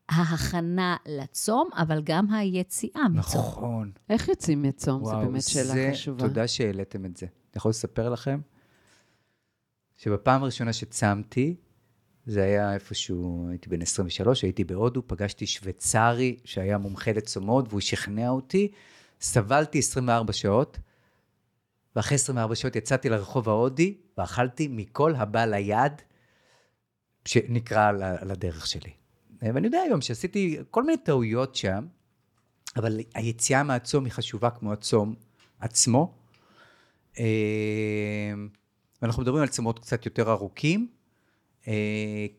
[0.09, 3.19] ההכנה לצום, אבל גם היציאה מצום.
[3.41, 3.91] נכון.
[4.09, 5.03] איך יוצאים מצום?
[5.05, 6.19] זו וואו, באמת שאלה זה- חשובה.
[6.27, 7.25] תודה שהעליתם את זה.
[7.25, 8.39] אני יכול לספר לכם
[9.97, 11.55] שבפעם הראשונה שצמתי,
[12.27, 18.29] זה היה איפשהו, הייתי בן 23, הייתי בהודו, פגשתי שוויצרי שהיה מומחה לצומות, והוא שכנע
[18.29, 18.71] אותי.
[19.21, 20.77] סבלתי 24 שעות,
[21.95, 25.91] ואחרי 24 שעות יצאתי לרחוב ההודי, ואכלתי מכל הבא ליד,
[27.25, 27.91] שנקרא
[28.25, 28.91] לדרך שלי.
[29.41, 31.85] ואני יודע היום שעשיתי כל מיני טעויות שם,
[32.75, 35.15] אבל היציאה מהצום היא חשובה כמו הצום
[35.59, 36.13] עצמו.
[37.19, 37.25] אה,
[39.01, 40.96] ואנחנו מדברים על צומות קצת יותר ארוכים,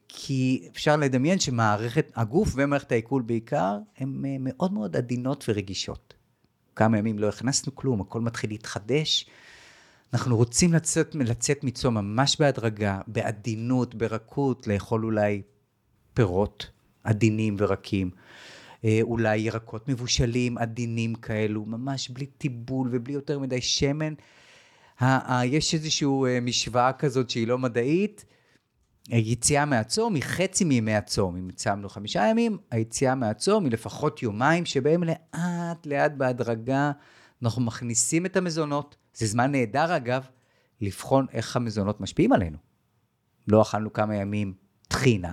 [0.09, 6.15] כי אפשר לדמיין שמערכת, הגוף ומערכת העיכול בעיקר, הן אה, מאוד מאוד עדינות ורגישות.
[6.77, 9.27] כמה ימים לא הכנסנו כלום, הכל מתחיל להתחדש.
[10.13, 15.43] אנחנו רוצים לצאת, לצאת מצום ממש בהדרגה, בעדינות, ברכות, לאכול אולי
[16.15, 16.71] פירות
[17.05, 18.11] עדינים ורקים.
[18.85, 24.15] אה, אולי ירקות מבושלים, עדינים כאלו, ממש בלי טיבול ובלי יותר מדי שמן.
[25.45, 28.25] יש איזושהי משוואה כזאת שהיא לא מדעית,
[29.09, 31.37] היציאה מהצום היא חצי מימי הצום.
[31.37, 36.93] אם צמנו חמישה ימים, היציאה מהצום היא לפחות יומיים, שבהם לאט לאט בהדרגה
[37.43, 38.97] אנחנו מכניסים את המזונות.
[39.15, 40.27] זה זמן נהדר אגב,
[40.81, 42.59] לבחון איך המזונות משפיעים עלינו.
[43.49, 44.55] לא אכלנו כמה ימים
[44.89, 45.33] טחינה,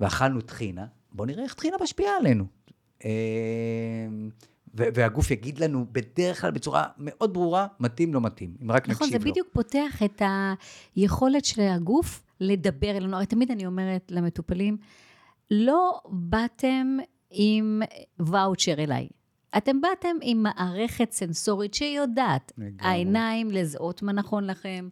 [0.00, 2.44] ואכלנו טחינה, בואו נראה איך טחינה משפיעה עלינו.
[3.04, 3.10] אמ,
[4.74, 9.12] והגוף יגיד לנו בדרך כלל בצורה מאוד ברורה, מתאים, לא מתאים, אם רק נכון, נקשיב
[9.12, 9.18] לו.
[9.18, 10.22] נכון, זה בדיוק פותח את
[10.96, 13.16] היכולת של הגוף לדבר אלינו.
[13.16, 14.76] הרי תמיד אני אומרת למטופלים,
[15.50, 16.96] לא באתם
[17.30, 17.82] עם
[18.18, 19.08] ואוצ'ר אליי.
[19.56, 22.52] אתם באתם עם מערכת סנסורית שיודעת.
[22.80, 24.88] העיניים לזהות מה נכון לכם,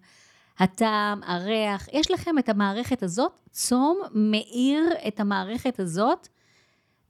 [0.58, 6.28] הטעם, הריח, יש לכם את המערכת הזאת, צום מאיר את המערכת הזאת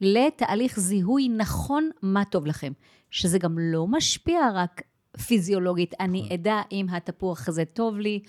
[0.01, 2.73] לתהליך זיהוי נכון מה טוב לכם.
[3.11, 4.83] שזה גם לא משפיע רק
[5.27, 6.33] פיזיולוגית, אני נכון.
[6.33, 8.21] אדע אם התפוח הזה טוב לי,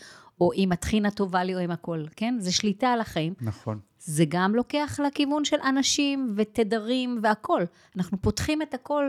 [0.41, 2.35] או אם הטחינה טובה לי, או אם הכל, כן?
[2.39, 3.33] זה שליטה על החיים.
[3.41, 3.79] נכון.
[3.99, 7.65] זה גם לוקח לכיוון של אנשים ותדרים והכול.
[7.97, 9.05] אנחנו פותחים את הכל,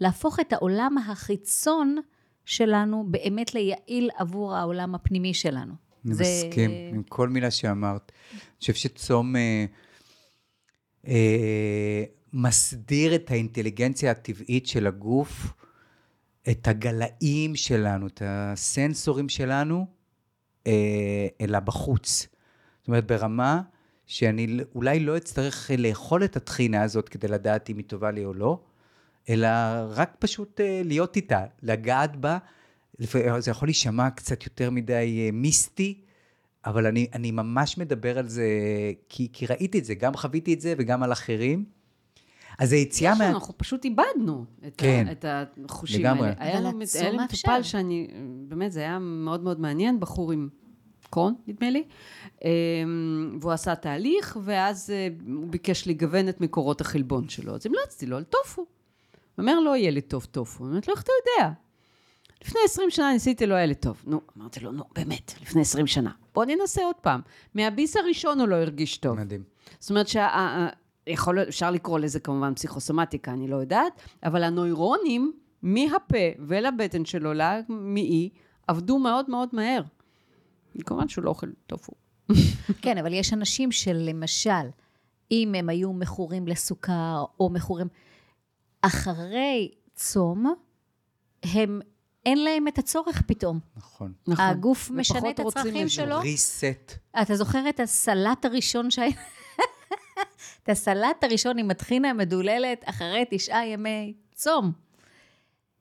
[0.00, 1.96] להפוך את העולם החיצון
[2.44, 5.74] שלנו באמת ליעיל עבור העולם הפנימי שלנו.
[6.06, 6.24] אני זה...
[6.24, 8.12] מסכים עם כל מילה שאמרת.
[8.32, 9.64] אני חושב שצום אה,
[11.06, 15.52] אה, מסדיר את האינטליגנציה הטבעית של הגוף,
[16.50, 19.86] את הגלאים שלנו, את הסנסורים שלנו,
[21.40, 22.28] אלא בחוץ.
[22.80, 23.60] זאת אומרת, ברמה
[24.06, 28.34] שאני אולי לא אצטרך לאכול את הטחינה הזאת כדי לדעת אם היא טובה לי או
[28.34, 28.60] לא,
[29.28, 29.48] אלא
[29.88, 32.38] רק פשוט אה, להיות איתה, לגעת בה.
[33.38, 36.00] זה יכול להישמע קצת יותר מדי אה, מיסטי,
[36.66, 38.48] אבל אני, אני ממש מדבר על זה,
[39.08, 41.64] כי, כי ראיתי את זה, גם חוויתי את זה וגם על אחרים.
[42.58, 43.28] אז היציאה מה...
[43.28, 45.24] אנחנו פשוט איבדנו את, כן, ה, את
[45.64, 46.28] החושים לגמרי.
[46.28, 46.36] האלה.
[46.38, 48.08] היה לי מטופל שאני,
[48.48, 50.48] באמת, זה היה מאוד מאוד מעניין, בחור עם
[51.10, 51.84] קרון, נדמה לי,
[52.44, 57.54] אמ, והוא עשה תהליך, ואז אה, הוא ביקש לגוון את מקורות החלבון שלו.
[57.54, 58.62] אז המלצתי לו על טופו.
[58.62, 58.68] הוא
[59.38, 60.64] אומר, לא יהיה לי טוב טופו.
[60.64, 61.50] אני אומרת לו, איך אתה יודע?
[62.44, 64.02] לפני 20 שנה ניסיתי, לא היה לי טוב.
[64.06, 66.10] נו, אמרתי לו, נו, באמת, לפני 20 שנה.
[66.34, 67.20] בוא ננסה עוד פעם.
[67.54, 69.18] מהביס הראשון הוא לא הרגיש טוב.
[69.18, 69.42] מדהים.
[69.80, 70.68] זאת אומרת שה...
[71.06, 73.92] יכול להיות, אפשר לקרוא לזה כמובן פסיכוסומטיקה, אני לא יודעת,
[74.22, 75.32] אבל הנוירונים
[75.62, 78.30] מהפה ולבטן שלו, למעי,
[78.68, 79.82] עבדו מאוד מאוד מהר.
[80.84, 81.92] כמובן שהוא לא אוכל טופו.
[82.82, 84.66] כן, אבל יש אנשים שלמשל,
[85.30, 87.86] אם הם היו מכורים לסוכר או מכורים,
[88.82, 90.54] אחרי צום,
[91.42, 91.80] הם,
[92.26, 93.58] אין להם את הצורך פתאום.
[93.76, 94.12] נכון.
[94.28, 94.44] נכון.
[94.44, 96.20] הגוף משנה את הצרכים שלו.
[96.20, 96.64] ריסט.
[97.22, 99.10] אתה זוכר את הסלט הראשון שהיה...
[100.62, 104.72] את הסלט הראשון עם הטחינה המדוללת אחרי תשעה ימי צום.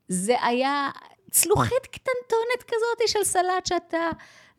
[0.07, 0.89] זה היה
[1.31, 4.09] צלוחית קטנטונת כזאת של סלט שאתה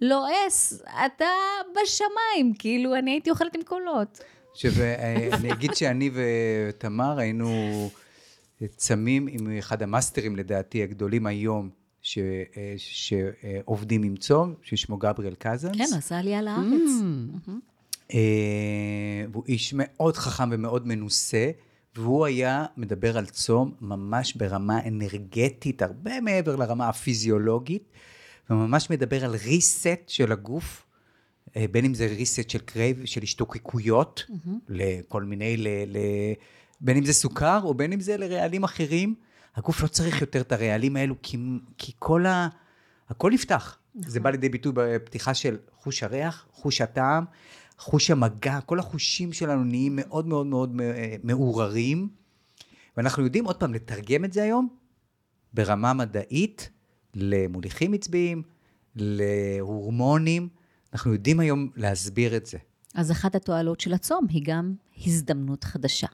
[0.01, 1.25] לועס, אתה
[1.73, 4.21] בשמיים, כאילו, אני הייתי אוכלת עם קולות.
[4.55, 7.49] שאני אגיד שאני ותמר היינו
[8.77, 11.71] צמים עם אחד המאסטרים, לדעתי, הגדולים היום,
[12.03, 12.19] ש,
[12.77, 15.77] שעובדים עם צום, ששמו גבריאל קזנס.
[15.77, 16.91] כן, עשה עלייה לארץ.
[17.47, 17.51] Mm.
[18.15, 21.51] אה, והוא איש מאוד חכם ומאוד מנוסה,
[21.97, 27.93] והוא היה מדבר על צום ממש ברמה אנרגטית, הרבה מעבר לרמה הפיזיולוגית,
[28.51, 30.87] וממש מדבר על reset של הגוף,
[31.57, 34.49] אה, בין אם זה reset של crave, של השתוקקויות, mm-hmm.
[34.69, 35.99] לכל מיני, ל, ל,
[36.81, 39.15] בין אם זה סוכר או בין אם זה לרעלים אחרים.
[39.57, 41.39] הגוף לא צריך יותר את הרעלים האלו, כי,
[41.79, 42.49] כי כל ה...
[43.09, 43.79] הכל נפתח.
[43.95, 44.11] נכון.
[44.11, 47.25] זה בא לידי ביטוי בפתיחה של חוש הריח, חוש הטעם,
[47.79, 50.73] חוש המגע, כל החושים שלנו נהיים מאוד מאוד מאוד
[51.23, 52.09] מעורערים,
[52.97, 54.69] ואנחנו יודעים עוד פעם לתרגם את זה היום
[55.55, 56.71] ברמה מדעית
[57.15, 58.43] למוליכים עצביים,
[58.97, 60.49] להורמונים,
[60.93, 62.59] אנחנו יודעים היום להסביר את זה.
[62.95, 64.75] אז אחת התועלות של הצום היא גם
[65.07, 66.07] הזדמנות חדשה.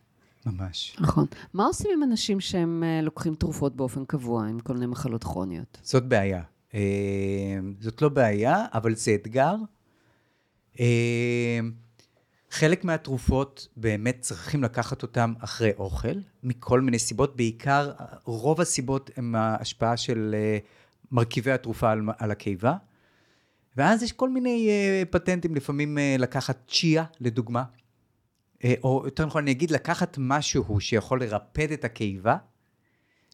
[0.47, 0.97] ממש.
[1.01, 1.27] נכון.
[1.55, 5.81] מה עושים עם אנשים שהם אה, לוקחים תרופות באופן קבוע, עם כל מיני מחלות כרוניות?
[5.83, 6.43] זאת בעיה.
[6.75, 6.81] אה,
[7.81, 9.55] זאת לא בעיה, אבל זה אתגר.
[10.81, 11.61] אה,
[12.51, 17.93] חלק מהתרופות באמת צריכים לקחת אותן אחרי אוכל, מכל מיני סיבות, בעיקר
[18.25, 20.59] רוב הסיבות הן ההשפעה של אה,
[21.13, 22.77] מרכיבי התרופה על, על הקיבה.
[23.77, 27.65] ואז יש כל מיני uh, פטנטים, לפעמים uh, לקחת צ'יה, לדוגמה,
[28.59, 32.37] uh, או יותר נכון, אני אגיד, לקחת משהו שיכול לרפד את הקיבה,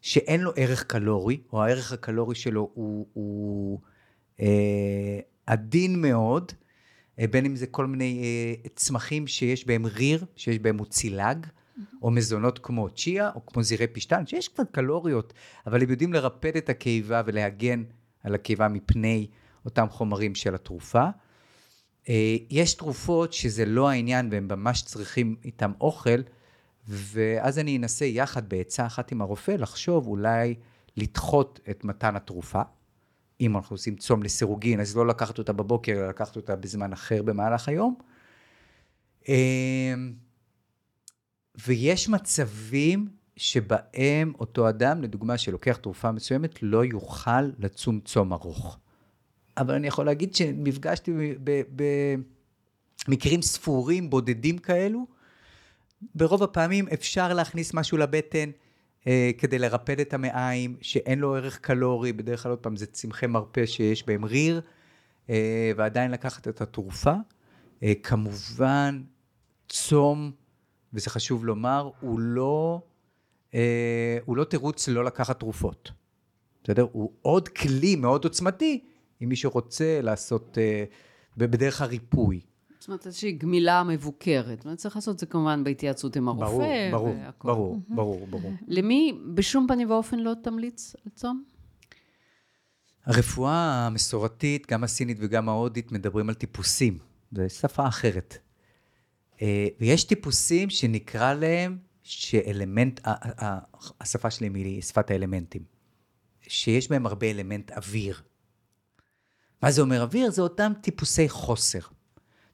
[0.02, 3.80] שאין לו ערך קלורי, או הערך הקלורי שלו הוא, הוא
[4.36, 4.42] uh,
[5.46, 6.52] עדין מאוד,
[7.18, 8.22] בין אם זה כל מיני
[8.64, 11.46] uh, צמחים שיש בהם ריר, שיש בהם מוצילג,
[12.02, 15.32] או מזונות כמו צ'יה, או כמו זירי פשטן, שיש קצת קלוריות,
[15.66, 17.84] אבל הם יודעים לרפד את הקיבה ולהגן
[18.22, 19.26] על הקיבה מפני
[19.64, 21.08] אותם חומרים של התרופה.
[22.08, 26.20] אה, יש תרופות שזה לא העניין והם ממש צריכים איתם אוכל,
[26.88, 30.54] ואז אני אנסה יחד בעצה אחת עם הרופא לחשוב אולי
[30.96, 32.62] לדחות את מתן התרופה.
[33.40, 37.22] אם אנחנו עושים צום לסירוגין, אז לא לקחת אותה בבוקר, אלא לקחת אותה בזמן אחר
[37.22, 37.94] במהלך היום.
[39.28, 39.94] אה,
[41.66, 48.78] ויש מצבים שבהם אותו אדם, לדוגמה, שלוקח תרופה מסוימת, לא יוכל לצום צום ארוך.
[49.56, 51.12] אבל אני יכול להגיד שנפגשתי
[53.08, 55.06] במקרים ספורים, בודדים כאלו,
[56.14, 58.50] ברוב הפעמים אפשר להכניס משהו לבטן
[59.38, 63.66] כדי לרפד את המעיים, שאין לו ערך קלורי, בדרך כלל עוד פעם זה צמחי מרפא
[63.66, 64.60] שיש בהם ריר,
[65.30, 67.14] אה, ועדיין לקחת את התרופה.
[67.82, 69.02] אה, כמובן,
[69.68, 70.32] צום,
[70.92, 72.80] וזה חשוב לומר, הוא לא,
[73.54, 75.92] אה, הוא לא תירוץ לא לקחת תרופות.
[76.64, 76.86] בסדר?
[76.92, 78.84] הוא עוד כלי מאוד עוצמתי
[79.22, 80.84] אם מישהו רוצה לעשות אה,
[81.36, 82.40] בדרך הריפוי.
[82.86, 84.58] זאת אומרת, איזושהי גמילה מבוקרת.
[84.58, 86.46] זאת אומרת, צריך לעשות את זה כמובן בהתייעצות עם הרופא.
[86.46, 87.48] ברור, ברור, והכל.
[87.48, 88.52] ברור, ברור, ברור.
[88.68, 91.44] למי בשום פנים ואופן לא תמליץ לצום?
[93.04, 96.98] הרפואה המסורתית, גם הסינית וגם ההודית, מדברים על טיפוסים.
[97.32, 98.38] זו שפה אחרת.
[99.42, 103.00] אה, ויש טיפוסים שנקרא להם שאלמנט,
[104.00, 105.62] השפה שלהם היא שפת האלמנטים.
[106.40, 108.22] שיש בהם הרבה אלמנט אוויר.
[109.62, 110.30] מה זה אומר אוויר?
[110.30, 111.95] זה אותם טיפוסי חוסר.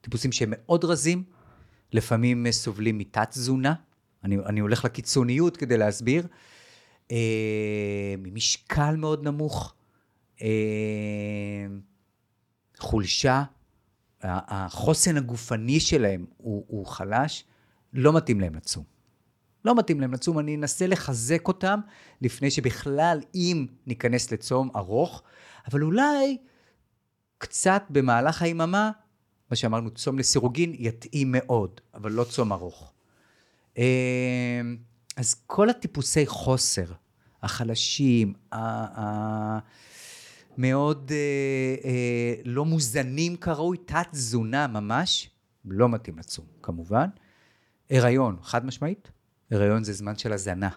[0.03, 1.23] טיפוסים שהם מאוד רזים,
[1.91, 3.73] לפעמים סובלים מתת-תזונה,
[4.23, 6.27] אני, אני הולך לקיצוניות כדי להסביר,
[7.11, 9.75] אה, ממשקל מאוד נמוך,
[10.41, 10.47] אה,
[12.77, 13.43] חולשה,
[14.23, 17.45] החוסן הגופני שלהם הוא, הוא חלש,
[17.93, 18.83] לא מתאים להם לצום.
[19.65, 21.79] לא מתאים להם לצום, אני אנסה לחזק אותם
[22.21, 25.23] לפני שבכלל, אם ניכנס לצום ארוך,
[25.71, 26.37] אבל אולי
[27.37, 28.91] קצת במהלך היממה,
[29.51, 32.93] מה שאמרנו, צום לסירוגין יתאים מאוד, אבל לא צום ארוך.
[33.77, 33.83] אמ,
[35.17, 36.85] אז כל הטיפוסי חוסר,
[37.43, 38.33] החלשים,
[40.57, 41.17] המאוד אה,
[41.85, 45.29] אה, לא מוזנים כראוי, תת-תזונה ממש,
[45.65, 47.07] לא מתאים לצום, כמובן.
[47.89, 49.11] הריון, חד משמעית,
[49.51, 50.69] הריון זה זמן של הזנה.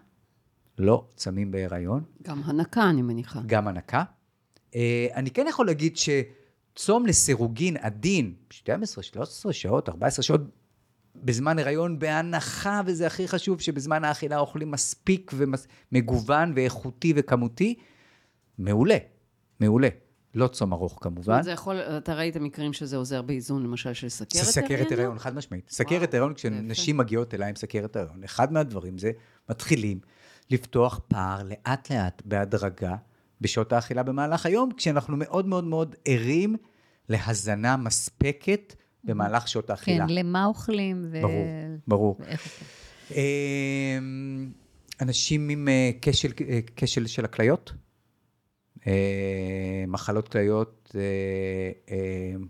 [0.78, 2.04] לא צמים בהיריון.
[2.22, 3.40] גם הנקה, אני מניחה.
[3.46, 4.04] גם הנקה.
[4.74, 6.08] אה, אני כן יכול להגיד ש...
[6.76, 10.40] צום לסירוגין עדין, 12, 13 שעות, 14 שעות,
[11.14, 17.74] בזמן הריון בהנחה, וזה הכי חשוב, שבזמן האכילה אוכלים מספיק ומגוון ואיכותי וכמותי,
[18.58, 18.98] מעולה,
[19.60, 19.88] מעולה.
[20.34, 21.42] לא צום ארוך כמובן.
[21.42, 24.52] זה יכול, אתה ראית מקרים שזה עוזר באיזון, למשל, של סכרת הריון?
[24.52, 25.70] סכרת הריון, חד משמעית.
[25.70, 29.10] סכרת הריון, כשנשים מגיעות אליי עם סכרת הריון, אחד מהדברים זה,
[29.50, 30.00] מתחילים
[30.50, 32.96] לפתוח פער לאט-לאט, בהדרגה,
[33.40, 36.56] בשעות האכילה במהלך היום, כשאנחנו מאוד מאוד מאוד ערים
[37.08, 38.74] להזנה מספקת
[39.04, 40.06] במהלך שעות האכילה.
[40.08, 41.22] כן, למה אוכלים ו...
[41.22, 41.46] ברור,
[41.88, 42.18] ברור.
[43.10, 44.50] אמ,
[45.00, 47.72] אנשים עם אה, כשל, אה, כשל של הכליות,
[48.86, 50.94] אה, מחלות כליות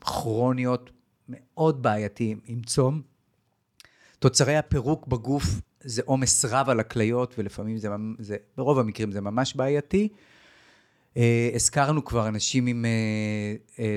[0.00, 0.90] כרוניות
[1.28, 3.02] מאוד בעייתיים עם צום.
[4.18, 5.44] תוצרי הפירוק בגוף
[5.80, 10.08] זה עומס רב על הכליות, ולפעמים זה, זה, ברוב המקרים זה ממש בעייתי.
[11.16, 13.96] אה, הזכרנו כבר אנשים עם, אה, אה,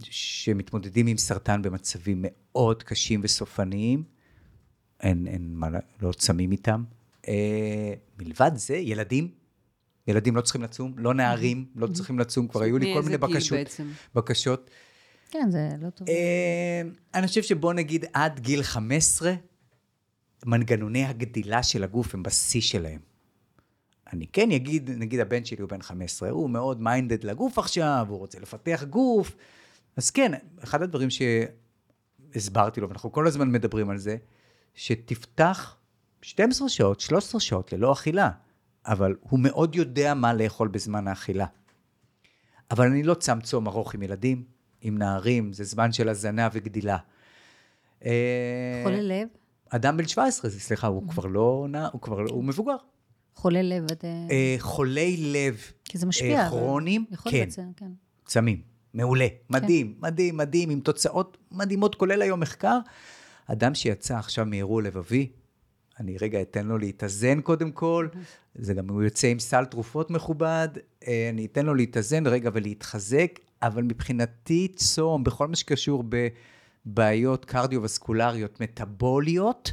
[0.00, 4.02] שמתמודדים עם סרטן במצבים מאוד קשים וסופניים,
[5.00, 5.68] אין, אין מה,
[6.02, 6.84] לא צמים איתם.
[8.18, 9.28] מלבד זה, ילדים,
[10.08, 13.58] ילדים לא צריכים לצום, לא נערים לא צריכים לצום, כבר היו לי כל מיני בקשות.
[14.14, 14.70] בקשות.
[15.30, 16.08] כן, זה לא טוב.
[17.14, 19.34] אני חושב שבוא נגיד עד גיל 15,
[20.46, 23.15] מנגנוני הגדילה של הגוף הם בשיא שלהם.
[24.12, 28.18] אני כן אגיד, נגיד הבן שלי הוא בן 15, הוא מאוד מיינדד לגוף עכשיו, הוא
[28.18, 29.36] רוצה לפתח גוף.
[29.96, 30.32] אז כן,
[30.64, 31.08] אחד הדברים
[32.34, 34.16] שהסברתי לו, ואנחנו כל הזמן מדברים על זה,
[34.74, 35.76] שתפתח
[36.22, 38.30] 12 שעות, 13 שעות ללא אכילה,
[38.86, 41.46] אבל הוא מאוד יודע מה לאכול בזמן האכילה.
[42.70, 44.44] אבל אני לא צם צום ארוך עם ילדים,
[44.80, 46.96] עם נערים, זה זמן של הזנה וגדילה.
[48.04, 49.28] אה, חולה לב?
[49.70, 52.76] אדם בן 17, סליחה, הוא כבר לא נע, הוא כבר, לא- הוא מבוגר.
[53.36, 54.04] חולה לב, את...
[54.04, 56.44] אה, חולי לב כי זה משפיע.
[56.44, 57.90] אה, כרוניים, יכול כן, כן.
[58.24, 58.60] צמים.
[58.94, 59.34] מעולה, כן.
[59.50, 62.78] מדהים, מדהים, מדהים, עם תוצאות מדהימות, כולל היום מחקר.
[63.46, 65.28] אדם שיצא עכשיו מאירוע לבבי,
[66.00, 68.08] אני רגע אתן לו להתאזן קודם כל,
[68.54, 70.68] זה גם, הוא יוצא עם סל תרופות מכובד,
[71.08, 76.04] אה, אני אתן לו להתאזן רגע ולהתחזק, אבל מבחינתי צום, בכל מה שקשור
[76.86, 79.72] בבעיות קרדיו-וסקולריות, מטאבוליות,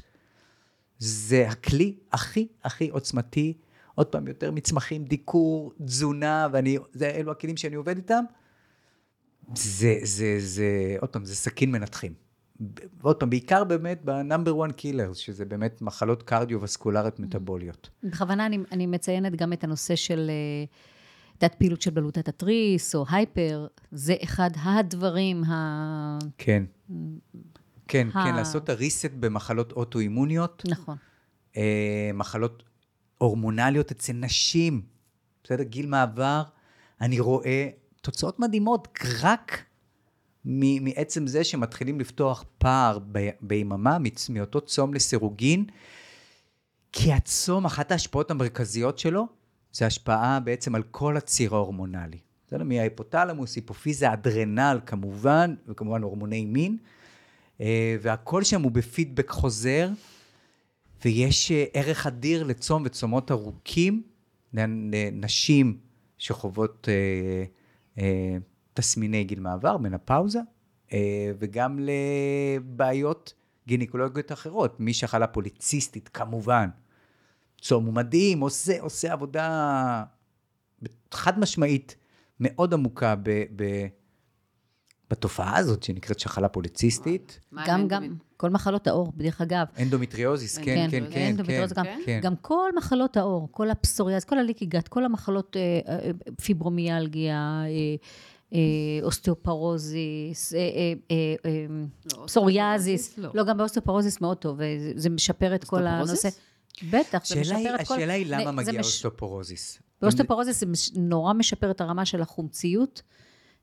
[1.03, 3.53] זה הכלי הכי הכי עוצמתי,
[3.95, 8.23] עוד פעם, יותר מצמחים, דיקור, תזונה, ואני, זה, אלו הכלים שאני עובד איתם.
[9.55, 12.13] זה, זה, זה, עוד פעם, זה סכין מנתחים.
[13.01, 17.89] ועוד פעם, בעיקר באמת ב number 1 killer, שזה באמת מחלות קרדיו-וסקולריות מטאבוליות.
[18.03, 20.65] בכוונה אני, אני מציינת גם את הנושא של אה,
[21.37, 26.19] תת פעילות של בלוטת התריס, או hyper, זה אחד הדברים ה...
[26.37, 26.63] כן.
[27.87, 30.97] כן, ה- כן, לעשות את ה reset במחלות אוטואימוניות, נכון.
[31.57, 32.63] אה, מחלות
[33.17, 34.81] הורמונליות אצל נשים,
[35.43, 35.63] בסדר?
[35.63, 36.43] גיל מעבר,
[37.01, 37.69] אני רואה
[38.01, 38.87] תוצאות מדהימות
[39.21, 39.63] רק
[40.45, 43.97] מ- מעצם זה שמתחילים לפתוח פער ב- ביממה
[44.29, 45.65] מאותו צום לסירוגין,
[46.91, 49.27] כי הצום, אחת ההשפעות המרכזיות שלו,
[49.71, 52.17] זה השפעה בעצם על כל הציר ההורמונלי.
[52.47, 52.63] בסדר?
[52.63, 56.77] מההיפותלמוס, היפופיזה, אדרנל כמובן, וכמובן הורמוני מין,
[58.01, 59.89] והכל שם הוא בפידבק חוזר,
[61.05, 64.03] ויש אה, ערך אדיר לצום וצומות ארוכים
[64.53, 65.77] לנשים
[66.17, 67.43] שחוות אה,
[68.03, 68.37] אה,
[68.73, 70.39] תסמיני גיל מעבר, מנפאוזה,
[70.93, 73.33] אה, וגם לבעיות
[73.67, 74.79] גינקולוגיות אחרות.
[74.79, 76.69] מי שחלה פוליציסטית, כמובן.
[77.61, 80.03] צום הוא מדהים, עושה, עושה עבודה
[81.11, 81.95] חד משמעית
[82.39, 83.87] מאוד עמוקה ב, ב,
[85.13, 87.39] בתופעה הזאת שנקראת שחלה פוליציסטית.
[87.67, 88.03] גם, גם,
[88.37, 89.65] כל מחלות העור, דרך אגב.
[89.81, 92.19] אנדומטריוזיס, כן, כן, כן, כן, אנדומטריוז גם, כן.
[92.23, 95.55] גם כל מחלות העור, כל הפסוריאז, כל ה leaky gut, כל המחלות,
[96.43, 97.63] פיברומיאלגיה,
[99.03, 100.53] אוסטאופרוזיס,
[102.25, 103.29] פסוריאזיס, לא.
[103.33, 105.87] לא, גם באוסטאופרוזיס מאוד טוב, אה, זה- משפר את כל?
[105.87, 106.29] הנושא.
[106.89, 107.93] בטח, זה השאלה היא, משפר את כל...
[107.93, 109.79] השאלה היא למה מגיע אוסטופורוזיס.
[110.01, 113.01] באוסטאופורוזיס זה נורא משפר את הרמה של החומציות,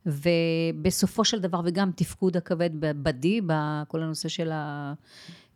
[0.06, 4.92] ובסופו של דבר, וגם תפקוד הכבד בדי, בכל הנושא של ה...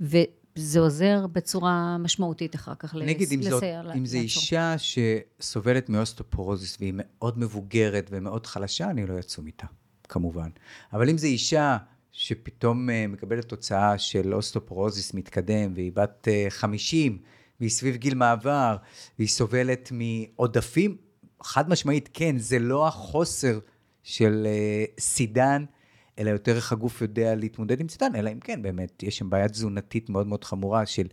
[0.00, 4.18] וזה עוזר בצורה משמעותית אחר כך לס- נגיד אם, זאת, לסייע ל- אם זו.
[4.18, 9.66] אישה שסובלת מאוסטופורוזיס והיא מאוד מבוגרת ומאוד חלשה, אני לא אצום איתה,
[10.08, 10.48] כמובן.
[10.92, 11.76] אבל אם זו אישה
[12.12, 17.18] שפתאום אה, מקבלת תוצאה של אוסטופורוזיס מתקדם והיא בת אה, 50
[17.60, 18.76] והיא סביב גיל מעבר
[19.18, 20.96] והיא סובלת מעודפים,
[21.42, 23.58] חד משמעית כן, זה לא החוסר
[24.04, 25.64] של אה, סידן,
[26.18, 29.48] אלא יותר איך הגוף יודע להתמודד עם סידן, אלא אם כן, באמת, יש שם בעיה
[29.48, 31.06] תזונתית מאוד מאוד חמורה של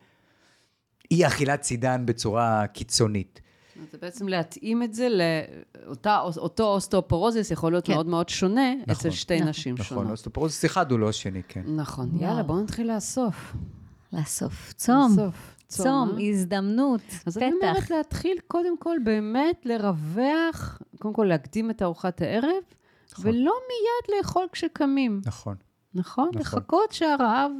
[1.12, 3.42] אי אכילת סידן בצורה קיצונית.
[3.92, 5.08] זה בעצם להתאים את זה
[5.86, 7.94] לאותה, אותו אוסטאופורוזיס יכול להיות כן.
[7.94, 8.92] מאוד מאוד שונה נכון.
[8.92, 9.50] אצל שתי נכון.
[9.50, 10.12] נשים נכון, שונות.
[10.12, 11.64] אוסטופורוזיס אחד הוא לא השני, כן.
[11.76, 12.10] נכון.
[12.10, 12.24] וואו.
[12.24, 13.56] יאללה, בואו נתחיל לאסוף.
[14.14, 14.74] לאסוף.
[14.74, 15.12] צום.
[15.12, 15.56] לאסוף.
[15.68, 16.30] צום, אה?
[16.30, 17.68] הזדמנות, אז אני פתח.
[17.68, 22.64] אומרת להתחיל קודם כל באמת לרווח, קודם כל להקדים את ארוחת הערב,
[23.12, 23.26] נכון.
[23.28, 25.56] ולא מיד לאכול כשקמים, נכון,
[25.94, 26.30] נכון?
[26.34, 26.42] נכון.
[26.42, 27.52] לחכות שהרעב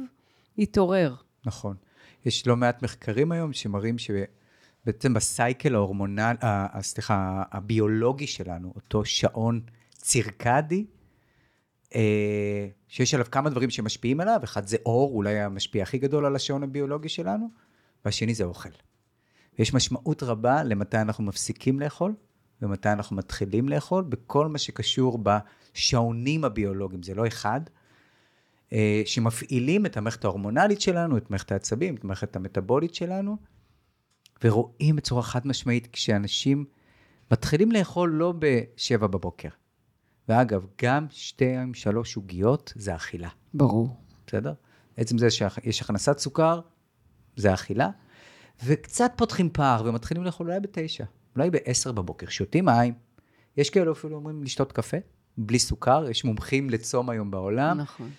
[0.58, 1.14] יתעורר.
[1.46, 1.76] נכון.
[2.24, 6.36] יש לא מעט מחקרים היום שמראים שבעצם בסייקל ההורמונל,
[6.80, 9.60] סליחה, הביולוגי שלנו, אותו שעון
[9.96, 10.86] צירקדי,
[11.94, 16.36] אה, שיש עליו כמה דברים שמשפיעים עליו, אחד זה אור, אולי המשפיע הכי גדול על
[16.36, 17.50] השעון הביולוגי שלנו,
[18.04, 18.68] והשני זה אוכל.
[19.58, 22.14] ויש משמעות רבה למתי אנחנו מפסיקים לאכול,
[22.62, 27.60] ומתי אנחנו מתחילים לאכול, בכל מה שקשור בשעונים הביולוגיים, זה לא אחד,
[28.72, 33.36] אה, שמפעילים את המערכת ההורמונלית שלנו, את מערכת העצבים, את המערכת המטבולית שלנו,
[34.44, 36.64] ורואים בצורה חד משמעית כשאנשים
[37.30, 39.48] מתחילים לאכול לא ב-7 בבוקר.
[40.28, 43.96] ואגב, גם שתיים, שלוש עוגיות זה אכילה, ברור.
[44.26, 44.54] בסדר?
[44.96, 46.60] עצם זה שיש הכנסת סוכר,
[47.36, 47.90] זה אכילה,
[48.64, 51.04] וקצת פותחים פער ומתחילים לאכול אולי בתשע,
[51.36, 52.94] אולי בעשר בבוקר, שותים מים.
[53.56, 54.96] יש כאלו אפילו אומרים לשתות קפה,
[55.38, 57.78] בלי סוכר, יש מומחים לצום היום בעולם.
[57.78, 58.10] נכון.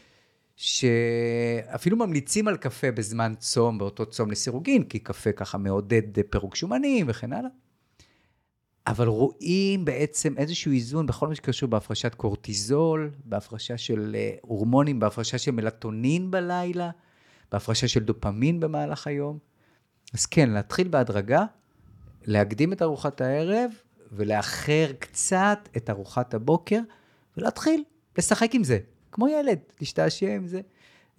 [0.56, 7.06] שאפילו ממליצים על קפה בזמן צום, באותו צום לסירוגין, כי קפה ככה מעודד פירוק שומנים
[7.10, 7.50] וכן הלאה.
[8.88, 15.38] אבל רואים בעצם איזשהו איזון בכל מה שקשור בהפרשת קורטיזול, בהפרשה של אה, הורמונים, בהפרשה
[15.38, 16.90] של מלטונין בלילה,
[17.52, 19.38] בהפרשה של דופמין במהלך היום.
[20.14, 21.46] אז כן, להתחיל בהדרגה,
[22.26, 23.72] להקדים את ארוחת הערב
[24.12, 26.80] ולאחר קצת את ארוחת הבוקר,
[27.38, 27.84] ולהתחיל
[28.18, 28.80] לשחק עם זה,
[29.12, 30.62] כמו ילד, להשתעשע עם זה.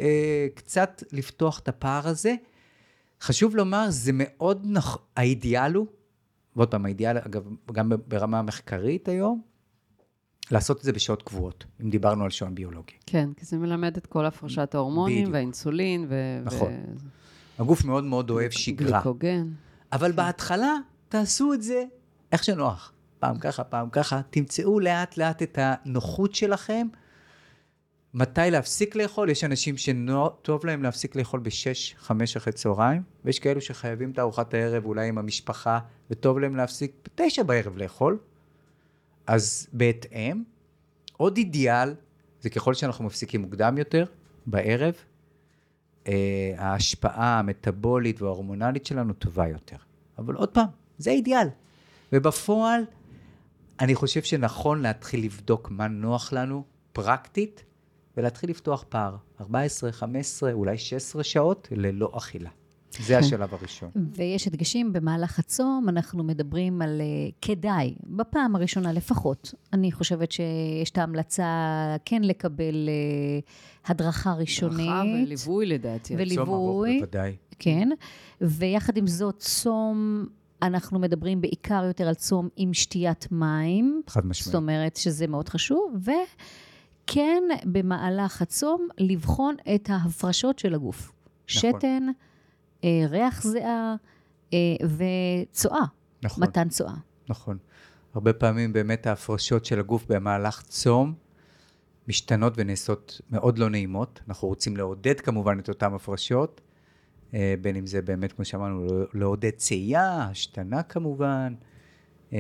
[0.01, 2.35] אה, קצת לפתוח את הפער הזה.
[3.21, 5.87] חשוב לומר, זה מאוד נכון, האידיאל הוא,
[6.57, 9.43] ועוד פעם, האידיאל, אגב, גם ברמה המחקרית היום,
[10.51, 12.93] לעשות את זה בשעות קבועות, אם דיברנו על שעון ביולוגי.
[13.07, 15.33] כן, כי זה מלמד את כל הפרשת ההורמונים בדיוק.
[15.33, 16.15] והאינסולין ו...
[16.45, 16.73] נכון.
[16.73, 17.63] ו...
[17.63, 18.91] הגוף מאוד מאוד אוהב שגרה.
[18.91, 19.49] גליקוגן.
[19.93, 20.77] אבל בהתחלה,
[21.15, 21.85] תעשו את זה
[22.33, 22.93] איך שנוח.
[23.19, 26.87] פעם ככה, פעם ככה, תמצאו לאט לאט את הנוחות שלכם.
[28.15, 29.31] מתי להפסיק לאכול?
[29.31, 34.55] יש אנשים שטוב להם להפסיק לאכול בשש, חמש אחרי צהריים, ויש כאלו שחייבים את ארוחת
[34.55, 35.79] הערב אולי עם המשפחה,
[36.11, 38.19] וטוב להם להפסיק בתשע בערב לאכול.
[39.27, 40.43] אז בהתאם,
[41.17, 41.95] עוד אידיאל,
[42.41, 44.05] זה ככל שאנחנו מפסיקים מוקדם יותר,
[44.47, 44.95] בערב,
[46.09, 49.77] אה, ההשפעה המטבולית וההורמונלית שלנו טובה יותר.
[50.19, 50.67] אבל עוד פעם,
[50.99, 51.49] זה האידיאל.
[52.13, 52.83] ובפועל,
[53.81, 57.65] אני חושב שנכון להתחיל לבדוק מה נוח לנו פרקטית,
[58.17, 59.17] ולהתחיל לפתוח פער.
[59.41, 62.51] 14, 15, אולי 16 שעות ללא אכילה.
[63.01, 63.91] זה השלב הראשון.
[64.17, 69.55] ויש הדגשים במהלך הצום, אנחנו מדברים על uh, כדאי, בפעם הראשונה לפחות.
[69.73, 71.47] אני חושבת שיש את ההמלצה
[72.05, 74.89] כן לקבל uh, הדרכה ראשונית.
[74.89, 76.15] הדרכה וליווי לדעתי.
[76.15, 76.37] וליווי.
[76.37, 77.37] צום ארוך בוודאי.
[77.59, 77.89] כן,
[78.41, 80.27] ויחד עם זאת, צום,
[80.63, 84.03] אנחנו מדברים בעיקר יותר על צום עם שתיית מים.
[84.09, 84.45] חד משמעית.
[84.45, 91.13] זאת אומרת שזה מאוד חשוב, וכן במהלך הצום לבחון את ההפרשות של הגוף.
[91.57, 91.71] נכון.
[91.79, 92.07] שתן,
[92.85, 93.95] אה, ריח זיעה
[94.53, 94.59] אה,
[95.51, 95.85] וצואה,
[96.23, 96.45] נכון.
[96.45, 96.95] מתן צואה.
[97.29, 97.59] נכון.
[98.15, 101.15] הרבה פעמים באמת ההפרשות של הגוף במהלך צום
[102.09, 104.21] משתנות ונעשות מאוד לא נעימות.
[104.29, 106.61] אנחנו רוצים לעודד כמובן את אותן הפרשות,
[107.61, 111.55] בין אם זה באמת, כמו שאמרנו, לא- לעודד צאייה, השתנה כמובן.
[112.35, 112.39] אה,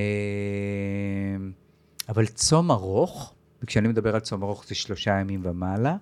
[2.08, 5.96] אבל צום ארוך, וכשאני מדבר על צום ארוך זה שלושה ימים ומעלה,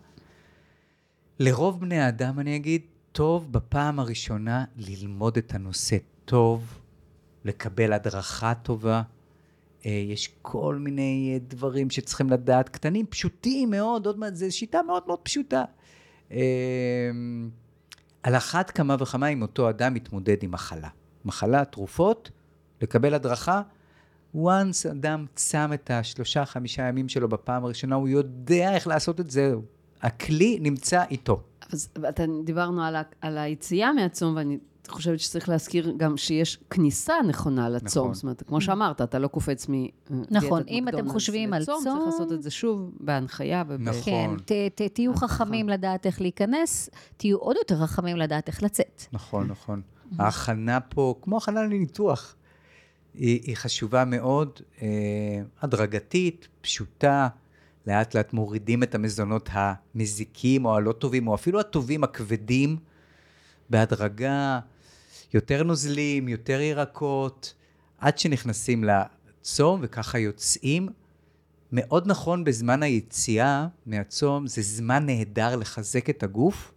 [1.38, 2.82] לרוב בני האדם, אני אגיד,
[3.12, 6.78] טוב בפעם הראשונה ללמוד את הנושא טוב,
[7.44, 9.02] לקבל הדרכה טובה.
[9.86, 14.82] אה, יש כל מיני אה, דברים שצריכים לדעת, קטנים, פשוטים מאוד, עוד מעט, זו שיטה
[14.82, 15.64] מאוד מאוד פשוטה.
[18.22, 20.88] על אחת כמה וכמה אם אותו אדם מתמודד עם מחלה.
[21.24, 22.30] מחלה, תרופות,
[22.82, 23.62] לקבל הדרכה.
[24.36, 29.30] once אדם שם את השלושה, חמישה ימים שלו בפעם הראשונה, הוא יודע איך לעשות את
[29.30, 29.54] זה.
[30.02, 31.42] הכלי נמצא איתו.
[31.72, 34.58] אז אתה, דיברנו על, ה, על היציאה מהצום, ואני
[34.88, 38.02] חושבת שצריך להזכיר גם שיש כניסה נכונה לצום.
[38.02, 38.14] נכון.
[38.14, 39.72] זאת אומרת, כמו שאמרת, אתה לא קופץ מ...
[40.30, 43.80] נכון, אם אתם חושבים על צום- צריך לעשות את זה שוב בהנחיה וב...
[43.80, 44.02] נכון.
[44.04, 49.02] כן, ת, ת, תהיו חכמים לדעת איך להיכנס, תהיו עוד יותר חכמים לדעת איך לצאת.
[49.12, 49.82] נכון, נכון.
[50.18, 52.34] ההכנה פה, כמו הכנה לניתוח,
[53.14, 54.50] היא, היא חשובה מאוד,
[54.82, 54.88] אה,
[55.62, 57.28] הדרגתית, פשוטה,
[57.86, 62.76] לאט לאט מורידים את המזונות המזיקים או הלא טובים, או אפילו הטובים הכבדים,
[63.70, 64.60] בהדרגה,
[65.34, 67.54] יותר נוזלים, יותר ירקות,
[67.98, 70.88] עד שנכנסים לצום וככה יוצאים.
[71.72, 76.72] מאוד נכון בזמן היציאה מהצום, זה זמן נהדר לחזק את הגוף,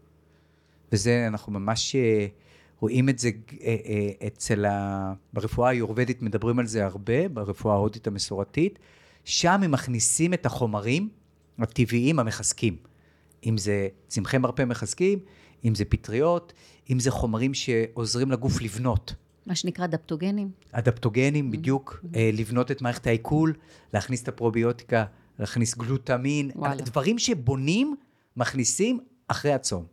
[0.91, 2.27] וזה, אנחנו ממש אה,
[2.79, 3.29] רואים את זה
[3.61, 5.13] אה, אה, אצל ה...
[5.33, 8.79] ברפואה היורבדית מדברים על זה הרבה, ברפואה ההודית המסורתית.
[9.23, 11.09] שם הם מכניסים את החומרים
[11.59, 12.77] הטבעיים המחזקים.
[13.45, 15.19] אם זה צמחי מרפא מחזקים,
[15.65, 16.53] אם זה פטריות,
[16.89, 19.13] אם זה חומרים שעוזרים לגוף לבנות.
[19.45, 20.49] מה שנקרא דפטוגנים.
[20.71, 23.53] אדפטוגנים, בדיוק, אה, לבנות את מערכת העיכול,
[23.93, 25.05] להכניס את הפרוביוטיקה,
[25.39, 26.81] להכניס גלוטמין, וואלה.
[26.81, 27.95] דברים שבונים,
[28.37, 29.85] מכניסים אחרי הצום.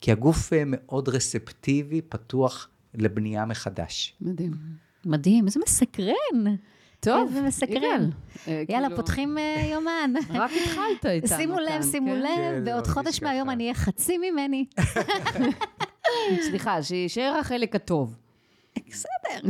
[0.00, 4.14] כי הגוף אה, מאוד רספטיבי, פתוח לבנייה מחדש.
[4.20, 4.52] מדהים.
[5.06, 6.56] מדהים, איזה מסקרן.
[7.00, 8.10] טוב, איזה מסקרן.
[8.48, 10.12] אה, יאללה, כאילו, פותחים אה, יומן.
[10.30, 12.18] רק התחלת איתנו שימו לב, שימו כן?
[12.18, 13.50] לב, כן, בעוד זה חודש מהיום.
[13.50, 14.66] אני אהיה חצי ממני.
[16.48, 18.16] סליחה, שיישאר החלק הטוב.
[18.88, 19.48] בסדר.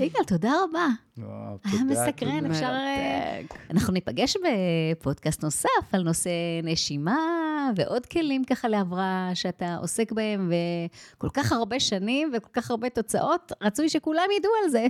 [0.00, 0.86] יגאל, תודה רבה.
[1.18, 2.50] וואו, היה תודה, מסקרן.
[2.50, 2.66] אפשר...
[2.66, 3.40] אה.
[3.70, 6.30] אנחנו ניפגש בפודקאסט נוסף על נושא
[6.62, 7.16] נשימה
[7.76, 10.52] ועוד כלים ככה להבראה שאתה עוסק בהם,
[11.16, 14.86] וכל כך הרבה שנים וכל כך הרבה תוצאות, רצוי שכולם ידעו על זה.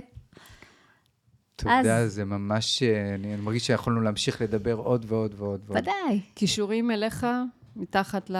[1.55, 5.77] תודה, אז- זה ממש, אה, אני אני מרגיש שיכולנו להמשיך לדבר עוד ועוד ועוד ועוד.
[5.77, 6.21] ודאי.
[6.33, 7.27] קישורים אליך,
[7.75, 8.35] מתחת ל...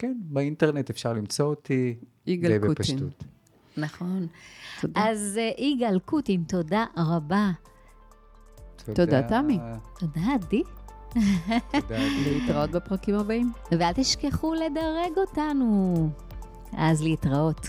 [0.00, 1.94] כן, באינטרנט אפשר למצוא אותי.
[2.26, 2.74] יגאל די קוטין.
[2.74, 3.24] בפשטות.
[3.76, 4.26] נכון.
[4.80, 5.08] תודה.
[5.08, 7.50] אז אה, יגאל קוטין, תודה רבה.
[8.94, 9.58] תודה, תמי.
[9.98, 10.62] תודה, עדי.
[11.72, 11.98] תודה.
[12.26, 13.52] להתראות בפרקים הבאים.
[13.70, 15.94] ואל תשכחו לדרג אותנו.
[16.72, 17.66] אז להתראות.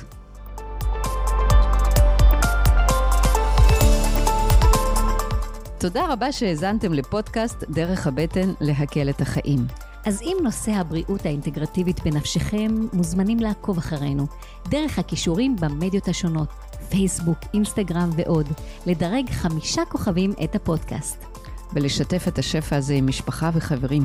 [5.80, 9.60] תודה רבה שהאזנתם לפודקאסט דרך הבטן להקל את החיים.
[10.06, 14.28] אז אם נושא הבריאות האינטגרטיבית בנפשכם, מוזמנים לעקוב אחרינו,
[14.70, 16.50] דרך הכישורים במדיות השונות,
[16.90, 18.48] פייסבוק, אינסטגרם ועוד,
[18.86, 21.26] לדרג חמישה כוכבים את הפודקאסט.
[21.74, 24.04] ולשתף את השפע הזה עם משפחה וחברים.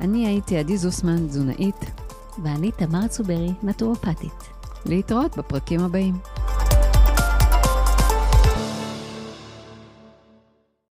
[0.00, 1.84] אני הייתי עדי זוסמן, תזונאית.
[2.42, 4.48] ואני תמר צוברי, נטורופטית.
[4.86, 6.14] להתראות בפרקים הבאים.